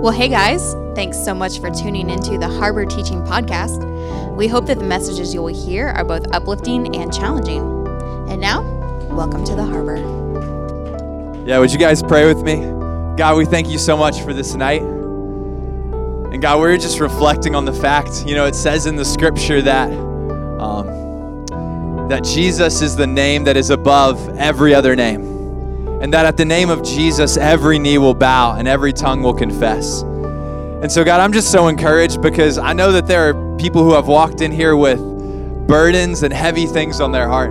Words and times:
Well, 0.00 0.14
hey 0.14 0.28
guys, 0.30 0.72
thanks 0.94 1.22
so 1.22 1.34
much 1.34 1.60
for 1.60 1.70
tuning 1.70 2.08
into 2.08 2.38
the 2.38 2.48
Harbor 2.48 2.86
Teaching 2.86 3.22
Podcast. 3.22 3.84
We 4.34 4.48
hope 4.48 4.64
that 4.64 4.78
the 4.78 4.84
messages 4.86 5.34
you 5.34 5.42
will 5.42 5.54
hear 5.54 5.88
are 5.88 6.04
both 6.04 6.24
uplifting 6.32 6.96
and 6.96 7.12
challenging. 7.12 7.60
And 8.30 8.40
now, 8.40 8.62
welcome 9.10 9.44
to 9.44 9.54
the 9.54 9.62
Harbor. 9.62 9.96
Yeah, 11.46 11.58
would 11.58 11.70
you 11.70 11.78
guys 11.78 12.02
pray 12.02 12.26
with 12.26 12.42
me? 12.42 12.60
God, 13.18 13.36
we 13.36 13.44
thank 13.44 13.68
you 13.68 13.76
so 13.76 13.94
much 13.94 14.22
for 14.22 14.32
this 14.32 14.54
night. 14.54 14.80
And 14.80 16.40
God, 16.40 16.60
we're 16.60 16.78
just 16.78 16.98
reflecting 16.98 17.54
on 17.54 17.66
the 17.66 17.74
fact, 17.74 18.24
you 18.26 18.34
know, 18.34 18.46
it 18.46 18.54
says 18.54 18.86
in 18.86 18.96
the 18.96 19.04
scripture 19.04 19.60
that 19.60 19.92
um, 20.58 21.44
that 22.08 22.24
Jesus 22.24 22.80
is 22.80 22.96
the 22.96 23.06
name 23.06 23.44
that 23.44 23.58
is 23.58 23.68
above 23.68 24.30
every 24.38 24.74
other 24.74 24.96
name. 24.96 25.29
And 26.00 26.12
that 26.14 26.24
at 26.24 26.36
the 26.36 26.44
name 26.44 26.70
of 26.70 26.82
Jesus, 26.82 27.36
every 27.36 27.78
knee 27.78 27.98
will 27.98 28.14
bow 28.14 28.56
and 28.56 28.66
every 28.66 28.92
tongue 28.92 29.22
will 29.22 29.34
confess. 29.34 30.02
And 30.02 30.90
so, 30.90 31.04
God, 31.04 31.20
I'm 31.20 31.32
just 31.32 31.52
so 31.52 31.68
encouraged 31.68 32.22
because 32.22 32.56
I 32.56 32.72
know 32.72 32.90
that 32.92 33.06
there 33.06 33.28
are 33.28 33.56
people 33.58 33.84
who 33.84 33.92
have 33.92 34.08
walked 34.08 34.40
in 34.40 34.50
here 34.50 34.76
with 34.76 34.98
burdens 35.66 36.22
and 36.22 36.32
heavy 36.32 36.66
things 36.66 37.00
on 37.00 37.12
their 37.12 37.28
heart. 37.28 37.50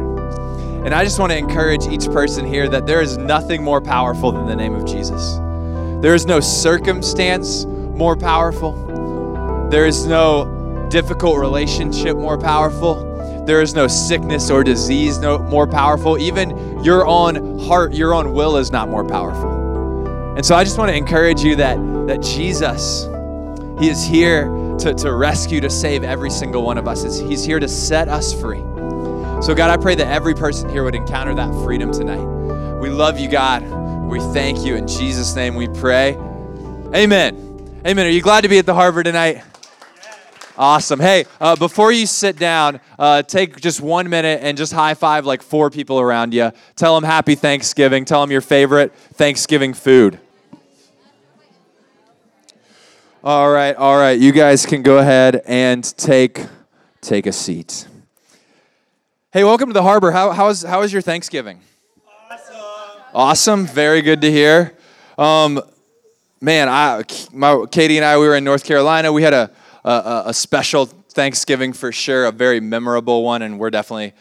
And 0.84 0.96
I 0.96 1.04
just 1.04 1.20
want 1.20 1.32
to 1.32 1.38
encourage 1.38 1.86
each 1.88 2.06
person 2.06 2.46
here 2.46 2.68
that 2.70 2.88
there 2.88 3.02
is 3.02 3.18
nothing 3.18 3.64
more 3.64 3.82
powerful 3.82 4.32
than 4.32 4.48
the 4.48 4.56
name 4.56 4.74
of 4.74 4.86
Jesus. 4.86 5.36
There 6.02 6.16
is 6.16 6.26
no 6.26 6.40
circumstance 6.40 7.66
more 7.66 8.16
powerful. 8.16 8.72
There 9.70 9.86
is 9.86 10.08
no 10.08 10.88
difficult 10.90 11.38
relationship 11.38 12.18
more 12.18 12.38
powerful. 12.38 13.06
There 13.46 13.62
is 13.62 13.74
no 13.76 13.88
sickness 13.88 14.50
or 14.50 14.64
disease 14.64 15.20
no 15.20 15.38
more 15.38 15.68
powerful. 15.68 16.18
Even 16.18 16.84
your 16.84 17.06
own 17.06 17.49
heart, 17.68 17.94
your 17.94 18.14
own 18.14 18.34
will 18.34 18.58
is 18.58 18.72
not 18.72 18.90
more 18.90 19.04
powerful. 19.04 20.36
And 20.36 20.46
so 20.46 20.56
I 20.56 20.64
just 20.64 20.78
want 20.78 20.90
to 20.90 20.96
encourage 20.96 21.42
you 21.42 21.56
that 21.58 21.78
that 22.08 22.24
Jesus, 22.24 23.04
He 23.80 23.90
is 23.90 24.04
here 24.04 24.46
to, 24.80 24.94
to 24.96 25.14
rescue, 25.14 25.62
to 25.62 25.70
save 25.70 26.04
every 26.04 26.32
single 26.32 26.64
one 26.64 26.78
of 26.78 26.88
us. 26.88 27.04
He's 27.20 27.44
here 27.44 27.60
to 27.60 27.68
set 27.68 28.08
us 28.08 28.34
free. 28.34 28.62
So 29.42 29.54
God, 29.56 29.70
I 29.70 29.78
pray 29.78 29.96
that 29.96 30.08
every 30.08 30.34
person 30.34 30.70
here 30.70 30.84
would 30.84 30.96
encounter 30.96 31.36
that 31.36 31.52
freedom 31.64 31.92
tonight. 31.92 32.26
We 32.80 32.90
love 32.90 33.20
you, 33.20 33.30
God. 33.30 33.62
We 34.10 34.20
thank 34.34 34.66
you. 34.66 34.76
In 34.76 34.88
Jesus' 34.88 35.36
name 35.36 35.56
we 35.56 35.68
pray. 35.68 36.16
Amen. 36.96 37.82
Amen. 37.86 38.06
Are 38.08 38.10
you 38.10 38.22
glad 38.22 38.42
to 38.42 38.50
be 38.50 38.58
at 38.58 38.66
the 38.66 38.74
Harbor 38.74 39.04
tonight? 39.04 39.44
Awesome. 40.60 41.00
Hey, 41.00 41.24
uh, 41.40 41.56
before 41.56 41.90
you 41.94 42.06
sit 42.06 42.36
down, 42.36 42.82
uh, 43.00 43.22
take 43.22 43.62
just 43.62 43.80
one 43.80 44.10
minute 44.10 44.42
and 44.44 44.58
just 44.58 44.74
high 44.74 44.94
five 44.94 45.26
like 45.26 45.42
four 45.42 45.70
people 45.70 46.02
around 46.02 46.34
you. 46.34 46.52
Tell 46.76 46.96
them 46.96 47.06
happy 47.06 47.36
Thanksgiving. 47.36 48.04
Tell 48.04 48.20
them 48.20 48.30
your 48.30 48.42
favorite 48.42 48.94
Thanksgiving 49.14 49.74
food. 49.74 50.20
All 53.24 53.50
right, 53.50 53.74
all 53.74 53.96
right. 53.96 54.20
You 54.20 54.34
guys 54.34 54.66
can 54.66 54.84
go 54.84 54.98
ahead 54.98 55.44
and 55.46 55.82
take 55.96 56.46
take 57.00 57.26
a 57.26 57.32
seat. 57.32 57.88
Hey, 59.32 59.46
welcome 59.46 59.70
to 59.70 59.74
the 59.74 59.84
harbor. 59.84 60.12
How, 60.12 60.32
how, 60.32 60.48
was, 60.48 60.64
how 60.64 60.82
was 60.82 60.92
your 60.92 61.02
Thanksgiving? 61.02 61.62
Awesome. 62.30 62.56
Awesome. 63.14 63.66
Very 63.66 64.02
good 64.02 64.20
to 64.20 64.30
hear. 64.30 64.76
Um, 65.18 65.62
man, 66.42 66.68
I, 66.68 67.04
my, 67.32 67.66
Katie 67.72 67.96
and 67.96 68.06
I, 68.06 68.18
we 68.18 68.28
were 68.28 68.36
in 68.36 68.44
North 68.44 68.66
Carolina. 68.66 69.14
We 69.14 69.24
had 69.24 69.34
a, 69.34 69.52
a, 69.84 70.24
a 70.28 70.34
special 70.34 70.86
Thanksgiving 70.86 71.74
for 71.74 71.92
sure, 71.92 72.26
a 72.26 72.32
very 72.32 72.60
memorable 72.60 73.24
one, 73.24 73.42
and 73.42 73.60
we're 73.60 73.70
definitely 73.70 74.14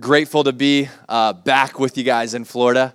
grateful 0.00 0.44
to 0.44 0.52
be 0.52 0.88
uh, 1.08 1.32
back 1.32 1.78
with 1.78 1.96
you 1.96 2.04
guys 2.04 2.34
in 2.34 2.44
Florida. 2.44 2.94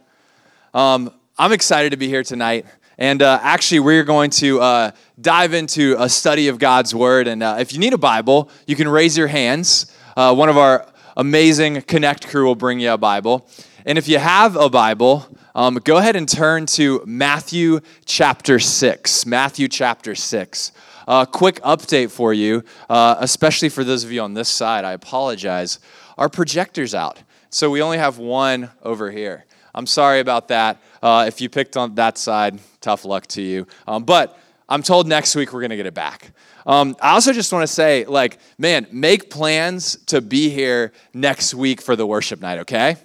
Um, 0.73 1.11
I'm 1.37 1.51
excited 1.51 1.91
to 1.91 1.97
be 1.97 2.07
here 2.07 2.23
tonight. 2.23 2.65
And 2.97 3.21
uh, 3.21 3.39
actually, 3.41 3.79
we're 3.79 4.03
going 4.03 4.29
to 4.31 4.59
uh, 4.59 4.91
dive 5.21 5.53
into 5.53 5.95
a 5.97 6.09
study 6.09 6.49
of 6.49 6.59
God's 6.59 6.93
Word. 6.93 7.29
And 7.29 7.41
uh, 7.41 7.55
if 7.57 7.71
you 7.71 7.79
need 7.79 7.93
a 7.93 7.97
Bible, 7.97 8.49
you 8.67 8.75
can 8.75 8.89
raise 8.89 9.17
your 9.17 9.27
hands. 9.27 9.95
Uh, 10.17 10.35
one 10.35 10.49
of 10.49 10.57
our 10.57 10.85
amazing 11.15 11.81
Connect 11.83 12.27
crew 12.27 12.45
will 12.45 12.55
bring 12.55 12.81
you 12.81 12.91
a 12.91 12.97
Bible. 12.97 13.47
And 13.85 13.97
if 13.97 14.09
you 14.09 14.19
have 14.19 14.57
a 14.57 14.69
Bible, 14.69 15.25
um, 15.55 15.75
go 15.75 15.95
ahead 15.95 16.17
and 16.17 16.27
turn 16.27 16.65
to 16.67 17.01
Matthew 17.05 17.79
chapter 18.03 18.59
6. 18.59 19.25
Matthew 19.25 19.69
chapter 19.69 20.13
6. 20.13 20.71
A 21.09 21.11
uh, 21.11 21.25
quick 21.25 21.59
update 21.61 22.11
for 22.11 22.35
you, 22.35 22.63
uh, 22.87 23.15
especially 23.17 23.69
for 23.69 23.83
those 23.83 24.03
of 24.03 24.11
you 24.11 24.21
on 24.21 24.35
this 24.35 24.47
side. 24.47 24.85
I 24.85 24.91
apologize. 24.91 25.79
Our 26.19 26.29
projector's 26.29 26.93
out, 26.93 27.23
so 27.49 27.71
we 27.71 27.81
only 27.81 27.97
have 27.97 28.19
one 28.19 28.69
over 28.83 29.09
here. 29.09 29.45
I'm 29.73 29.87
sorry 29.87 30.19
about 30.19 30.49
that. 30.49 30.79
Uh, 31.01 31.25
if 31.27 31.41
you 31.41 31.49
picked 31.49 31.77
on 31.77 31.95
that 31.95 32.19
side, 32.19 32.59
tough 32.79 33.05
luck 33.05 33.25
to 33.29 33.41
you. 33.41 33.65
Um, 33.87 34.03
but 34.03 34.39
I'm 34.69 34.83
told 34.83 35.07
next 35.07 35.35
week 35.35 35.51
we're 35.51 35.61
going 35.61 35.71
to 35.71 35.77
get 35.77 35.87
it 35.87 35.95
back. 35.95 36.31
Um, 36.67 36.95
I 37.01 37.13
also 37.13 37.33
just 37.33 37.51
want 37.51 37.63
to 37.63 37.73
say, 37.73 38.05
like, 38.05 38.37
man, 38.59 38.85
make 38.91 39.31
plans 39.31 39.95
to 40.05 40.21
be 40.21 40.49
here 40.51 40.93
next 41.11 41.55
week 41.55 41.81
for 41.81 41.95
the 41.95 42.05
worship 42.05 42.39
night, 42.39 42.59
okay? 42.59 42.97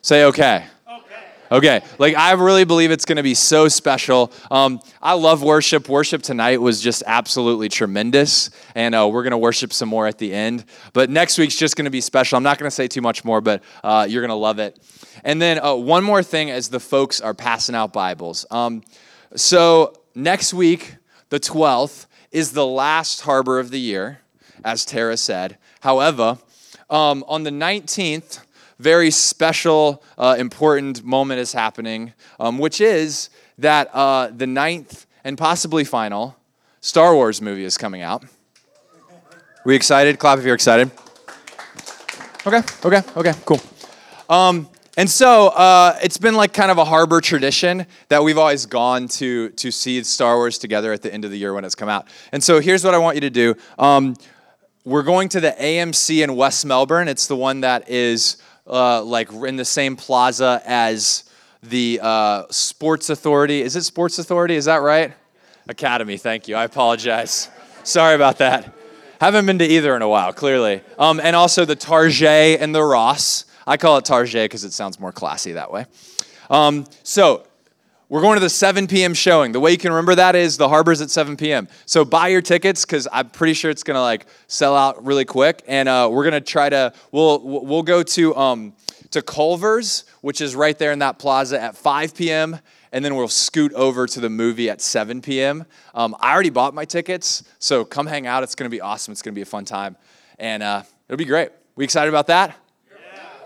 Say 0.00 0.24
okay. 0.24 0.64
Okay, 1.52 1.82
like 1.98 2.14
I 2.14 2.30
really 2.32 2.62
believe 2.62 2.92
it's 2.92 3.04
going 3.04 3.16
to 3.16 3.24
be 3.24 3.34
so 3.34 3.66
special. 3.66 4.32
Um, 4.52 4.80
I 5.02 5.14
love 5.14 5.42
worship. 5.42 5.88
Worship 5.88 6.22
tonight 6.22 6.60
was 6.60 6.80
just 6.80 7.02
absolutely 7.08 7.68
tremendous, 7.68 8.50
and 8.76 8.94
uh, 8.94 9.08
we're 9.10 9.24
going 9.24 9.32
to 9.32 9.38
worship 9.38 9.72
some 9.72 9.88
more 9.88 10.06
at 10.06 10.18
the 10.18 10.32
end. 10.32 10.64
But 10.92 11.10
next 11.10 11.38
week's 11.38 11.56
just 11.56 11.74
going 11.74 11.86
to 11.86 11.90
be 11.90 12.00
special. 12.00 12.36
I'm 12.36 12.44
not 12.44 12.58
going 12.58 12.68
to 12.68 12.74
say 12.74 12.86
too 12.86 13.00
much 13.00 13.24
more, 13.24 13.40
but 13.40 13.64
uh, 13.82 14.06
you're 14.08 14.22
going 14.22 14.28
to 14.28 14.34
love 14.36 14.60
it. 14.60 14.78
And 15.24 15.42
then 15.42 15.58
uh, 15.58 15.74
one 15.74 16.04
more 16.04 16.22
thing 16.22 16.52
as 16.52 16.68
the 16.68 16.78
folks 16.78 17.20
are 17.20 17.34
passing 17.34 17.74
out 17.74 17.92
Bibles. 17.92 18.46
Um, 18.52 18.84
so 19.34 19.94
next 20.14 20.54
week, 20.54 20.98
the 21.30 21.40
12th, 21.40 22.06
is 22.30 22.52
the 22.52 22.66
last 22.66 23.22
harbor 23.22 23.58
of 23.58 23.72
the 23.72 23.80
year, 23.80 24.20
as 24.64 24.84
Tara 24.84 25.16
said. 25.16 25.58
However, 25.80 26.38
um, 26.88 27.24
on 27.26 27.42
the 27.42 27.50
19th, 27.50 28.38
very 28.80 29.10
special, 29.10 30.02
uh, 30.16 30.36
important 30.38 31.04
moment 31.04 31.38
is 31.38 31.52
happening, 31.52 32.14
um, 32.40 32.58
which 32.58 32.80
is 32.80 33.28
that 33.58 33.90
uh, 33.94 34.28
the 34.28 34.46
ninth 34.46 35.06
and 35.22 35.36
possibly 35.36 35.84
final 35.84 36.36
Star 36.80 37.14
Wars 37.14 37.42
movie 37.42 37.64
is 37.64 37.76
coming 37.76 38.00
out. 38.00 38.24
We 39.66 39.76
excited? 39.76 40.18
Clap 40.18 40.38
if 40.38 40.46
you're 40.46 40.54
excited. 40.54 40.90
Okay, 42.46 42.62
okay, 42.82 43.02
okay, 43.16 43.34
cool. 43.44 43.60
Um, 44.30 44.66
and 44.96 45.10
so 45.10 45.48
uh, 45.48 45.98
it's 46.02 46.16
been 46.16 46.34
like 46.34 46.54
kind 46.54 46.70
of 46.70 46.78
a 46.78 46.84
harbor 46.84 47.20
tradition 47.20 47.86
that 48.08 48.22
we've 48.22 48.38
always 48.38 48.64
gone 48.64 49.08
to 49.08 49.50
to 49.50 49.70
see 49.70 50.02
Star 50.04 50.36
Wars 50.36 50.56
together 50.56 50.90
at 50.94 51.02
the 51.02 51.12
end 51.12 51.26
of 51.26 51.30
the 51.30 51.38
year 51.38 51.52
when 51.52 51.66
it's 51.66 51.74
come 51.74 51.90
out. 51.90 52.08
And 52.32 52.42
so 52.42 52.60
here's 52.60 52.82
what 52.82 52.94
I 52.94 52.98
want 52.98 53.16
you 53.16 53.20
to 53.20 53.30
do. 53.30 53.54
Um, 53.78 54.16
we're 54.86 55.02
going 55.02 55.28
to 55.30 55.40
the 55.40 55.50
AMC 55.50 56.24
in 56.24 56.34
West 56.34 56.64
Melbourne. 56.64 57.06
It's 57.06 57.26
the 57.26 57.36
one 57.36 57.60
that 57.60 57.90
is 57.90 58.38
uh, 58.70 59.02
like 59.02 59.32
in 59.32 59.56
the 59.56 59.64
same 59.64 59.96
plaza 59.96 60.62
as 60.64 61.24
the 61.62 62.00
uh, 62.02 62.44
Sports 62.50 63.10
Authority. 63.10 63.60
Is 63.60 63.76
it 63.76 63.82
Sports 63.82 64.18
Authority? 64.18 64.54
Is 64.54 64.64
that 64.64 64.76
right? 64.76 65.12
Academy. 65.68 66.16
Thank 66.16 66.48
you. 66.48 66.56
I 66.56 66.64
apologize. 66.64 67.48
Sorry 67.84 68.14
about 68.14 68.38
that. 68.38 68.74
Haven't 69.20 69.44
been 69.44 69.58
to 69.58 69.66
either 69.66 69.94
in 69.96 70.02
a 70.02 70.08
while, 70.08 70.32
clearly. 70.32 70.80
Um, 70.98 71.20
and 71.20 71.36
also 71.36 71.64
the 71.64 71.76
Target 71.76 72.60
and 72.60 72.74
the 72.74 72.82
Ross. 72.82 73.44
I 73.66 73.76
call 73.76 73.98
it 73.98 74.04
Target 74.04 74.44
because 74.44 74.64
it 74.64 74.72
sounds 74.72 74.98
more 74.98 75.12
classy 75.12 75.52
that 75.52 75.70
way. 75.70 75.86
Um, 76.48 76.86
so 77.02 77.46
we're 78.10 78.20
going 78.20 78.34
to 78.34 78.40
the 78.40 78.50
7 78.50 78.88
p.m. 78.88 79.14
showing. 79.14 79.52
The 79.52 79.60
way 79.60 79.70
you 79.70 79.78
can 79.78 79.92
remember 79.92 80.16
that 80.16 80.34
is 80.34 80.56
the 80.56 80.68
harbor's 80.68 81.00
at 81.00 81.10
7 81.10 81.36
p.m. 81.36 81.68
So 81.86 82.04
buy 82.04 82.26
your 82.26 82.42
tickets 82.42 82.84
because 82.84 83.06
I'm 83.10 83.30
pretty 83.30 83.54
sure 83.54 83.70
it's 83.70 83.84
gonna 83.84 84.02
like 84.02 84.26
sell 84.48 84.74
out 84.74 85.04
really 85.04 85.24
quick. 85.24 85.62
And 85.68 85.88
uh, 85.88 86.08
we're 86.10 86.24
gonna 86.24 86.40
try 86.40 86.68
to 86.68 86.92
we'll 87.12 87.40
we'll 87.40 87.84
go 87.84 88.02
to 88.02 88.36
um, 88.36 88.72
to 89.12 89.22
Culver's, 89.22 90.04
which 90.22 90.40
is 90.40 90.56
right 90.56 90.76
there 90.76 90.90
in 90.90 90.98
that 90.98 91.20
plaza 91.20 91.62
at 91.62 91.76
5 91.76 92.16
p.m. 92.16 92.58
And 92.90 93.04
then 93.04 93.14
we'll 93.14 93.28
scoot 93.28 93.72
over 93.74 94.08
to 94.08 94.18
the 94.18 94.28
movie 94.28 94.68
at 94.68 94.80
7 94.80 95.22
p.m. 95.22 95.64
Um, 95.94 96.16
I 96.18 96.32
already 96.32 96.50
bought 96.50 96.74
my 96.74 96.84
tickets, 96.84 97.44
so 97.60 97.84
come 97.84 98.08
hang 98.08 98.26
out. 98.26 98.42
It's 98.42 98.56
gonna 98.56 98.70
be 98.70 98.80
awesome. 98.80 99.12
It's 99.12 99.22
gonna 99.22 99.34
be 99.34 99.42
a 99.42 99.46
fun 99.46 99.64
time, 99.64 99.96
and 100.36 100.64
uh, 100.64 100.82
it'll 101.08 101.16
be 101.16 101.24
great. 101.24 101.50
We 101.76 101.84
excited 101.84 102.08
about 102.08 102.26
that? 102.26 102.56
Yeah. 102.90 102.96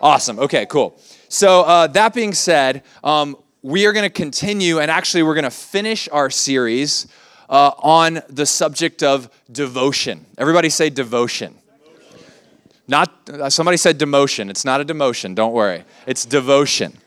Awesome. 0.01 0.39
Okay, 0.39 0.65
cool. 0.65 0.99
So 1.29 1.63
uh, 1.65 1.87
that 1.89 2.15
being 2.15 2.33
said, 2.33 2.83
um, 3.03 3.37
we 3.65 3.87
are 3.87 3.95
going 3.95 4.05
to 4.05 4.11
continue, 4.11 4.79
and 4.79 4.91
actually, 4.91 5.23
we're 5.23 5.35
going 5.35 5.45
to 5.45 5.51
finish 5.51 6.07
our 6.11 6.29
series 6.29 7.07
uh, 7.49 7.71
on 7.79 8.21
the 8.29 8.45
subject 8.45 9.03
of 9.03 9.31
devotion. 9.51 10.27
Everybody 10.37 10.69
say 10.69 10.91
devotion. 10.91 11.55
Not 12.87 13.11
uh, 13.27 13.49
somebody 13.49 13.79
said 13.79 13.99
demotion. 13.99 14.51
It's 14.51 14.67
not 14.67 14.83
a 14.83 14.85
demotion. 14.85 15.35
Don't 15.35 15.55
worry. 15.55 15.85
It's 16.07 16.27
devotion. 16.27 16.99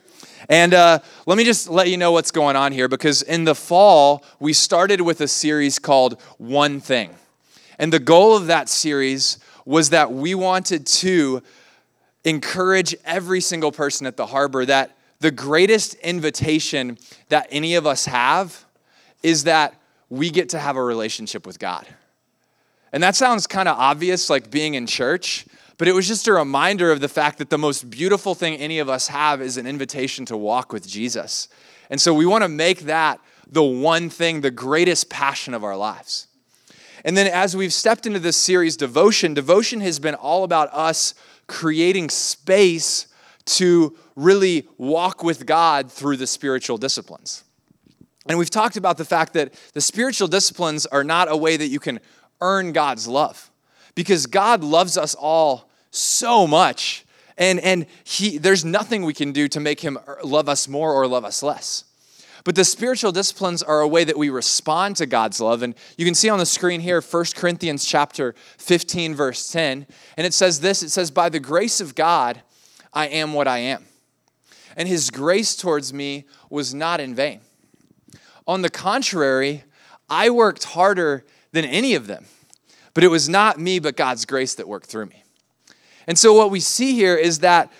And 0.48 0.74
uh, 0.74 0.98
let 1.26 1.38
me 1.38 1.44
just 1.44 1.68
let 1.68 1.90
you 1.90 1.96
know 1.96 2.10
what's 2.10 2.32
going 2.32 2.56
on 2.56 2.72
here 2.72 2.88
because 2.88 3.22
in 3.22 3.44
the 3.44 3.54
fall, 3.54 4.24
we 4.40 4.52
started 4.52 5.00
with 5.00 5.20
a 5.20 5.28
series 5.28 5.78
called 5.78 6.20
One 6.38 6.80
Thing. 6.80 7.14
And 7.78 7.92
the 7.92 8.00
goal 8.00 8.36
of 8.36 8.48
that 8.48 8.68
series 8.68 9.38
was 9.64 9.90
that 9.90 10.12
we 10.12 10.34
wanted 10.34 10.88
to 10.88 11.40
encourage 12.24 12.96
every 13.04 13.40
single 13.40 13.70
person 13.70 14.08
at 14.08 14.16
the 14.16 14.26
harbor 14.26 14.66
that 14.66 14.97
the 15.20 15.30
greatest 15.30 15.94
invitation 15.94 16.98
that 17.28 17.48
any 17.50 17.74
of 17.74 17.86
us 17.86 18.06
have 18.06 18.64
is 19.22 19.44
that 19.44 19.74
we 20.08 20.30
get 20.30 20.48
to 20.50 20.58
have 20.58 20.76
a 20.76 20.82
relationship 20.82 21.46
with 21.46 21.58
God. 21.58 21.86
And 22.92 23.02
that 23.02 23.16
sounds 23.16 23.46
kind 23.46 23.68
of 23.68 23.76
obvious, 23.76 24.30
like 24.30 24.50
being 24.50 24.74
in 24.74 24.86
church, 24.86 25.46
but 25.76 25.88
it 25.88 25.92
was 25.92 26.08
just 26.08 26.26
a 26.26 26.32
reminder 26.32 26.90
of 26.90 27.00
the 27.00 27.08
fact 27.08 27.38
that 27.38 27.50
the 27.50 27.58
most 27.58 27.90
beautiful 27.90 28.34
thing 28.34 28.56
any 28.56 28.78
of 28.78 28.88
us 28.88 29.08
have 29.08 29.42
is 29.42 29.56
an 29.56 29.66
invitation 29.66 30.24
to 30.26 30.36
walk 30.36 30.72
with 30.72 30.88
Jesus. 30.88 31.48
And 31.90 32.00
so 32.00 32.14
we 32.14 32.26
want 32.26 32.42
to 32.42 32.48
make 32.48 32.80
that 32.80 33.20
the 33.50 33.62
one 33.62 34.10
thing, 34.10 34.40
the 34.40 34.50
greatest 34.50 35.08
passion 35.08 35.54
of 35.54 35.64
our 35.64 35.76
lives. 35.76 36.26
And 37.04 37.16
then 37.16 37.26
as 37.26 37.56
we've 37.56 37.72
stepped 37.72 38.06
into 38.06 38.18
this 38.18 38.36
series, 38.36 38.76
Devotion, 38.76 39.34
Devotion 39.34 39.80
has 39.80 39.98
been 39.98 40.14
all 40.14 40.44
about 40.44 40.68
us 40.72 41.14
creating 41.46 42.10
space 42.10 43.06
to 43.46 43.96
really 44.18 44.66
walk 44.76 45.22
with 45.22 45.46
God 45.46 45.90
through 45.90 46.16
the 46.16 46.26
spiritual 46.26 46.76
disciplines. 46.76 47.44
And 48.28 48.36
we've 48.36 48.50
talked 48.50 48.76
about 48.76 48.98
the 48.98 49.04
fact 49.04 49.32
that 49.34 49.54
the 49.72 49.80
spiritual 49.80 50.28
disciplines 50.28 50.86
are 50.86 51.04
not 51.04 51.30
a 51.30 51.36
way 51.36 51.56
that 51.56 51.68
you 51.68 51.78
can 51.78 52.00
earn 52.40 52.72
God's 52.72 53.06
love 53.06 53.50
because 53.94 54.26
God 54.26 54.62
loves 54.62 54.98
us 54.98 55.14
all 55.14 55.70
so 55.90 56.46
much. 56.46 57.06
And, 57.38 57.60
and 57.60 57.86
he, 58.04 58.36
there's 58.36 58.64
nothing 58.64 59.04
we 59.04 59.14
can 59.14 59.32
do 59.32 59.48
to 59.48 59.60
make 59.60 59.80
him 59.80 59.98
love 60.24 60.48
us 60.48 60.68
more 60.68 60.92
or 60.92 61.06
love 61.06 61.24
us 61.24 61.42
less. 61.42 61.84
But 62.44 62.54
the 62.54 62.64
spiritual 62.64 63.12
disciplines 63.12 63.62
are 63.62 63.80
a 63.80 63.88
way 63.88 64.04
that 64.04 64.16
we 64.16 64.30
respond 64.30 64.96
to 64.96 65.06
God's 65.06 65.40
love. 65.40 65.62
And 65.62 65.74
you 65.96 66.04
can 66.04 66.14
see 66.14 66.28
on 66.28 66.38
the 66.38 66.46
screen 66.46 66.80
here 66.80 67.00
1 67.00 67.24
Corinthians 67.34 67.84
chapter 67.84 68.34
15, 68.58 69.14
verse 69.14 69.50
10. 69.50 69.86
And 70.16 70.26
it 70.26 70.34
says 70.34 70.60
this 70.60 70.82
it 70.82 70.90
says, 70.90 71.10
By 71.10 71.28
the 71.28 71.40
grace 71.40 71.80
of 71.80 71.94
God, 71.94 72.42
I 72.92 73.06
am 73.06 73.32
what 73.32 73.46
I 73.46 73.58
am. 73.58 73.87
And 74.76 74.88
his 74.88 75.10
grace 75.10 75.56
towards 75.56 75.92
me 75.92 76.24
was 76.50 76.74
not 76.74 77.00
in 77.00 77.14
vain. 77.14 77.40
On 78.46 78.62
the 78.62 78.70
contrary, 78.70 79.64
I 80.08 80.30
worked 80.30 80.64
harder 80.64 81.24
than 81.52 81.64
any 81.64 81.94
of 81.94 82.06
them. 82.06 82.26
But 82.94 83.04
it 83.04 83.08
was 83.08 83.28
not 83.28 83.58
me, 83.58 83.78
but 83.78 83.96
God's 83.96 84.24
grace 84.24 84.54
that 84.54 84.68
worked 84.68 84.86
through 84.86 85.06
me. 85.06 85.22
And 86.06 86.18
so, 86.18 86.32
what 86.32 86.50
we 86.50 86.60
see 86.60 86.94
here 86.94 87.16
is 87.16 87.40
that 87.40 87.70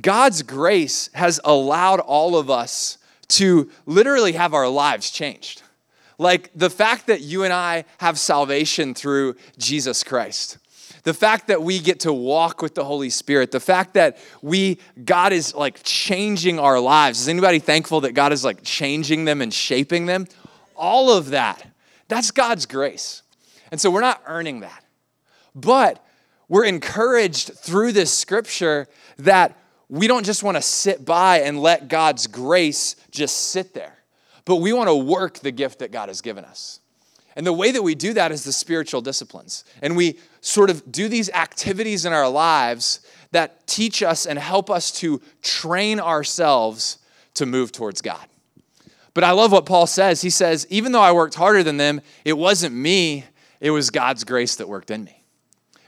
God's 0.00 0.42
grace 0.42 1.08
has 1.14 1.40
allowed 1.44 2.00
all 2.00 2.36
of 2.36 2.50
us 2.50 2.98
to 3.28 3.70
literally 3.86 4.32
have 4.32 4.52
our 4.52 4.68
lives 4.68 5.10
changed. 5.10 5.62
Like 6.18 6.50
the 6.54 6.70
fact 6.70 7.06
that 7.06 7.20
you 7.20 7.44
and 7.44 7.52
I 7.52 7.84
have 7.98 8.18
salvation 8.18 8.94
through 8.94 9.36
Jesus 9.56 10.02
Christ. 10.02 10.58
The 11.08 11.14
fact 11.14 11.46
that 11.46 11.62
we 11.62 11.78
get 11.78 12.00
to 12.00 12.12
walk 12.12 12.60
with 12.60 12.74
the 12.74 12.84
Holy 12.84 13.08
Spirit, 13.08 13.50
the 13.50 13.60
fact 13.60 13.94
that 13.94 14.18
we, 14.42 14.78
God 15.06 15.32
is 15.32 15.54
like 15.54 15.80
changing 15.82 16.58
our 16.58 16.78
lives. 16.78 17.22
Is 17.22 17.28
anybody 17.30 17.60
thankful 17.60 18.02
that 18.02 18.12
God 18.12 18.30
is 18.30 18.44
like 18.44 18.62
changing 18.62 19.24
them 19.24 19.40
and 19.40 19.50
shaping 19.50 20.04
them? 20.04 20.26
All 20.76 21.10
of 21.10 21.30
that, 21.30 21.66
that's 22.08 22.30
God's 22.30 22.66
grace. 22.66 23.22
And 23.70 23.80
so 23.80 23.90
we're 23.90 24.02
not 24.02 24.22
earning 24.26 24.60
that. 24.60 24.84
But 25.54 26.04
we're 26.46 26.66
encouraged 26.66 27.54
through 27.54 27.92
this 27.92 28.12
scripture 28.12 28.86
that 29.16 29.58
we 29.88 30.08
don't 30.08 30.26
just 30.26 30.42
want 30.42 30.58
to 30.58 30.62
sit 30.62 31.06
by 31.06 31.40
and 31.40 31.62
let 31.62 31.88
God's 31.88 32.26
grace 32.26 32.96
just 33.10 33.34
sit 33.50 33.72
there, 33.72 33.96
but 34.44 34.56
we 34.56 34.74
want 34.74 34.90
to 34.90 34.94
work 34.94 35.38
the 35.38 35.52
gift 35.52 35.78
that 35.78 35.90
God 35.90 36.10
has 36.10 36.20
given 36.20 36.44
us. 36.44 36.80
And 37.38 37.46
the 37.46 37.52
way 37.52 37.70
that 37.70 37.82
we 37.82 37.94
do 37.94 38.12
that 38.14 38.32
is 38.32 38.42
the 38.42 38.52
spiritual 38.52 39.00
disciplines. 39.00 39.62
And 39.80 39.96
we 39.96 40.18
sort 40.40 40.70
of 40.70 40.90
do 40.90 41.08
these 41.08 41.30
activities 41.30 42.04
in 42.04 42.12
our 42.12 42.28
lives 42.28 42.98
that 43.30 43.64
teach 43.68 44.02
us 44.02 44.26
and 44.26 44.40
help 44.40 44.68
us 44.68 44.90
to 44.98 45.22
train 45.40 46.00
ourselves 46.00 46.98
to 47.34 47.46
move 47.46 47.70
towards 47.70 48.02
God. 48.02 48.26
But 49.14 49.22
I 49.22 49.30
love 49.30 49.52
what 49.52 49.66
Paul 49.66 49.86
says. 49.86 50.20
He 50.20 50.30
says, 50.30 50.66
even 50.68 50.90
though 50.90 51.00
I 51.00 51.12
worked 51.12 51.36
harder 51.36 51.62
than 51.62 51.76
them, 51.76 52.00
it 52.24 52.32
wasn't 52.32 52.74
me, 52.74 53.24
it 53.60 53.70
was 53.70 53.90
God's 53.90 54.24
grace 54.24 54.56
that 54.56 54.68
worked 54.68 54.90
in 54.90 55.04
me. 55.04 55.22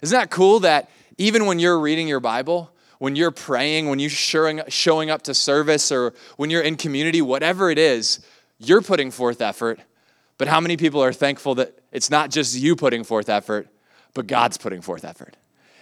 Isn't 0.03 0.17
that 0.17 0.31
cool 0.31 0.61
that 0.61 0.89
even 1.19 1.47
when 1.47 1.59
you're 1.59 1.81
reading 1.81 2.07
your 2.07 2.21
Bible, 2.21 2.71
when 3.01 3.17
you're 3.17 3.33
praying, 3.33 3.89
when 3.89 3.99
you're 3.99 4.09
showing, 4.09 5.11
up 5.11 5.23
to 5.23 5.35
service, 5.35 5.91
or 5.91 6.15
when 6.37 6.49
you're 6.49 6.63
in 6.63 6.77
community, 6.77 7.21
whatever 7.21 7.71
it 7.71 7.79
is, 7.79 8.21
you're 8.61 8.83
putting 8.83 9.11
forth 9.11 9.41
effort. 9.41 9.81
But 10.41 10.49
how 10.49 10.59
many 10.59 10.79
people 10.79 11.05
are 11.05 11.13
thankful 11.13 11.57
that 11.57 11.79
it's 11.93 12.09
not 12.09 12.31
just 12.31 12.57
you 12.57 12.75
putting 12.75 13.05
forth 13.05 13.29
effort, 13.29 13.69
but 14.15 14.27
God's 14.27 14.57
putting 14.57 14.81
forth 14.81 15.05
effort? 15.05 15.37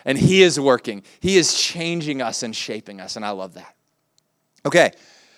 And 0.04 0.18
He 0.18 0.42
is 0.42 0.58
working, 0.58 1.04
He 1.20 1.36
is 1.36 1.54
changing 1.54 2.20
us 2.20 2.42
and 2.42 2.56
shaping 2.56 3.00
us, 3.00 3.14
and 3.14 3.24
I 3.24 3.30
love 3.30 3.54
that. 3.54 3.76
Okay, 4.66 4.90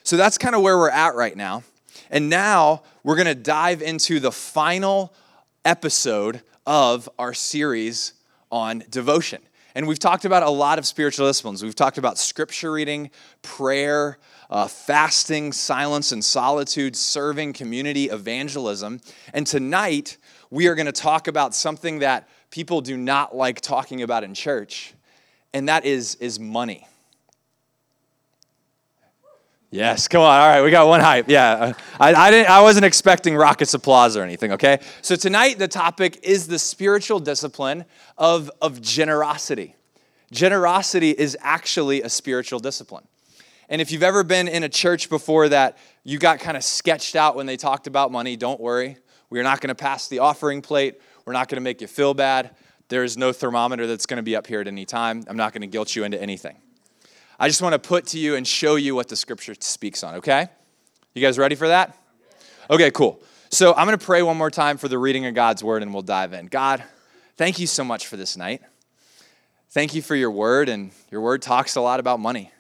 so 0.05 0.17
that's 0.17 0.39
kind 0.39 0.55
of 0.55 0.63
where 0.63 0.79
we're 0.79 0.89
at 0.89 1.17
right 1.17 1.37
now. 1.37 1.65
And 2.11 2.31
now 2.31 2.83
we're 3.05 3.17
going 3.17 3.27
to 3.27 3.35
dive 3.35 3.83
into 3.83 4.21
the 4.21 4.33
final 4.33 5.13
episode 5.67 6.41
of 6.67 7.07
our 7.19 7.35
series 7.35 8.15
on 8.51 8.85
devotion. 8.89 9.43
And 9.75 9.87
we've 9.87 9.99
talked 9.99 10.25
about 10.25 10.45
a 10.45 10.51
lot 10.51 10.79
of 10.79 10.87
spiritual 10.87 11.27
disciplines. 11.27 11.63
We've 11.63 11.75
talked 11.75 11.99
about 11.99 12.17
scripture 12.17 12.73
reading, 12.73 13.11
prayer, 13.43 14.17
uh, 14.51 14.67
fasting, 14.67 15.53
silence 15.53 16.13
and 16.13 16.25
solitude, 16.25 16.97
serving, 16.97 17.53
community, 17.53 18.07
evangelism. 18.07 19.01
And 19.33 19.47
tonight, 19.47 20.19
we 20.51 20.67
are 20.67 20.75
going 20.75 20.87
to 20.87 20.93
talk 20.93 21.29
about 21.29 21.55
something 21.55 22.01
that 22.01 22.29
people 22.51 22.81
do 22.81 22.97
not 22.97 23.35
like 23.35 23.61
talking 23.61 24.03
about 24.03 24.25
in 24.25 24.35
church, 24.35 24.93
and 25.55 25.69
that 25.69 25.85
is, 25.85 26.17
is 26.17 26.41
money. 26.41 26.87
Yes, 29.73 30.09
come 30.09 30.23
on. 30.23 30.41
All 30.41 30.49
right, 30.49 30.63
we 30.63 30.73
got 30.73 30.89
one 30.89 30.99
hype. 30.99 31.29
Yeah, 31.29 31.75
I, 32.01 32.13
I, 32.13 32.31
didn't. 32.33 32.51
I 32.51 32.61
wasn't 32.61 32.85
expecting 32.85 33.37
rockets 33.37 33.73
applause 33.73 34.17
or 34.17 34.25
anything. 34.25 34.51
Okay, 34.55 34.81
so 35.01 35.15
tonight 35.15 35.61
the 35.61 35.69
topic 35.69 36.19
is 36.25 36.49
the 36.49 36.59
spiritual 36.59 37.21
discipline 37.21 37.85
of 38.19 38.51
of 38.61 38.83
generosity. 38.83 39.77
Generosity 40.33 41.11
is 41.11 41.39
actually 41.41 42.03
a 42.03 42.09
spiritual 42.09 42.59
discipline. 42.59 43.05
And 43.71 43.81
if 43.81 43.93
you've 43.93 44.03
ever 44.03 44.25
been 44.25 44.49
in 44.49 44.65
a 44.65 44.69
church 44.69 45.09
before 45.09 45.49
that 45.49 45.79
you 46.03 46.19
got 46.19 46.41
kind 46.41 46.57
of 46.57 46.65
sketched 46.65 47.15
out 47.15 47.37
when 47.37 47.47
they 47.47 47.57
talked 47.57 47.87
about 47.87 48.11
money, 48.11 48.37
don't 48.37 48.61
worry. 48.61 48.97
We're 49.31 49.45
not 49.45 49.61
going 49.61 49.69
to 49.69 49.77
pass 49.77 50.09
the 50.09 50.19
offering 50.19 50.61
plate. 50.61 51.01
We're 51.25 51.33
not 51.33 51.49
going 51.49 51.57
to 51.57 51.63
make 51.63 51.81
you 51.81 51.87
feel 51.87 52.13
bad. 52.13 52.51
There 52.89 53.05
is 53.05 53.17
no 53.17 53.33
thermometer 53.33 53.87
that's 53.87 54.07
going 54.07 54.17
to 54.17 54.25
be 54.25 54.35
up 54.35 54.49
here 54.49 54.61
at 54.61 54.67
any 54.67 54.85
time. 54.85 55.23
I'm 55.29 55.37
not 55.37 55.53
going 55.53 55.61
to 55.61 55.69
guilt 55.69 55.95
you 55.95 56.03
into 56.03 56.21
anything. 56.21 56.57
I 57.39 57.47
just 57.47 57.63
want 57.63 57.73
to 57.75 57.79
put 57.79 58.07
to 58.09 58.19
you 58.19 58.35
and 58.35 58.47
show 58.47 58.75
you 58.75 58.97
what 58.97 59.09
the 59.09 59.15
scripture 59.15 59.55
speaks 59.61 60.03
on, 60.03 60.17
okay? 60.17 60.49
You 61.15 61.23
guys 61.23 61.39
ready 61.39 61.55
for 61.55 61.69
that? 61.69 61.97
Okay, 62.69 62.91
cool. 62.91 63.23
So 63.51 63.73
I'm 63.75 63.87
going 63.87 63.99
to 63.99 64.05
pray 64.05 64.23
one 64.23 64.37
more 64.37 64.51
time 64.51 64.79
for 64.79 64.89
the 64.89 64.99
reading 64.99 65.27
of 65.27 65.35
God's 65.35 65.63
word 65.63 65.83
and 65.83 65.93
we'll 65.93 66.03
dive 66.03 66.33
in. 66.33 66.47
God, 66.47 66.83
thank 67.37 67.61
you 67.61 67.69
so 67.69 67.85
much 67.85 68.09
for 68.09 68.17
this 68.17 68.37
night. 68.37 68.63
Thank 69.71 69.95
you 69.95 70.03
for 70.03 70.17
your 70.17 70.33
word, 70.33 70.69
and 70.69 70.91
your 71.13 71.21
word 71.21 71.43
talks 71.43 71.77
a 71.77 71.81
lot 71.81 72.01
about 72.01 72.19
money. 72.19 72.51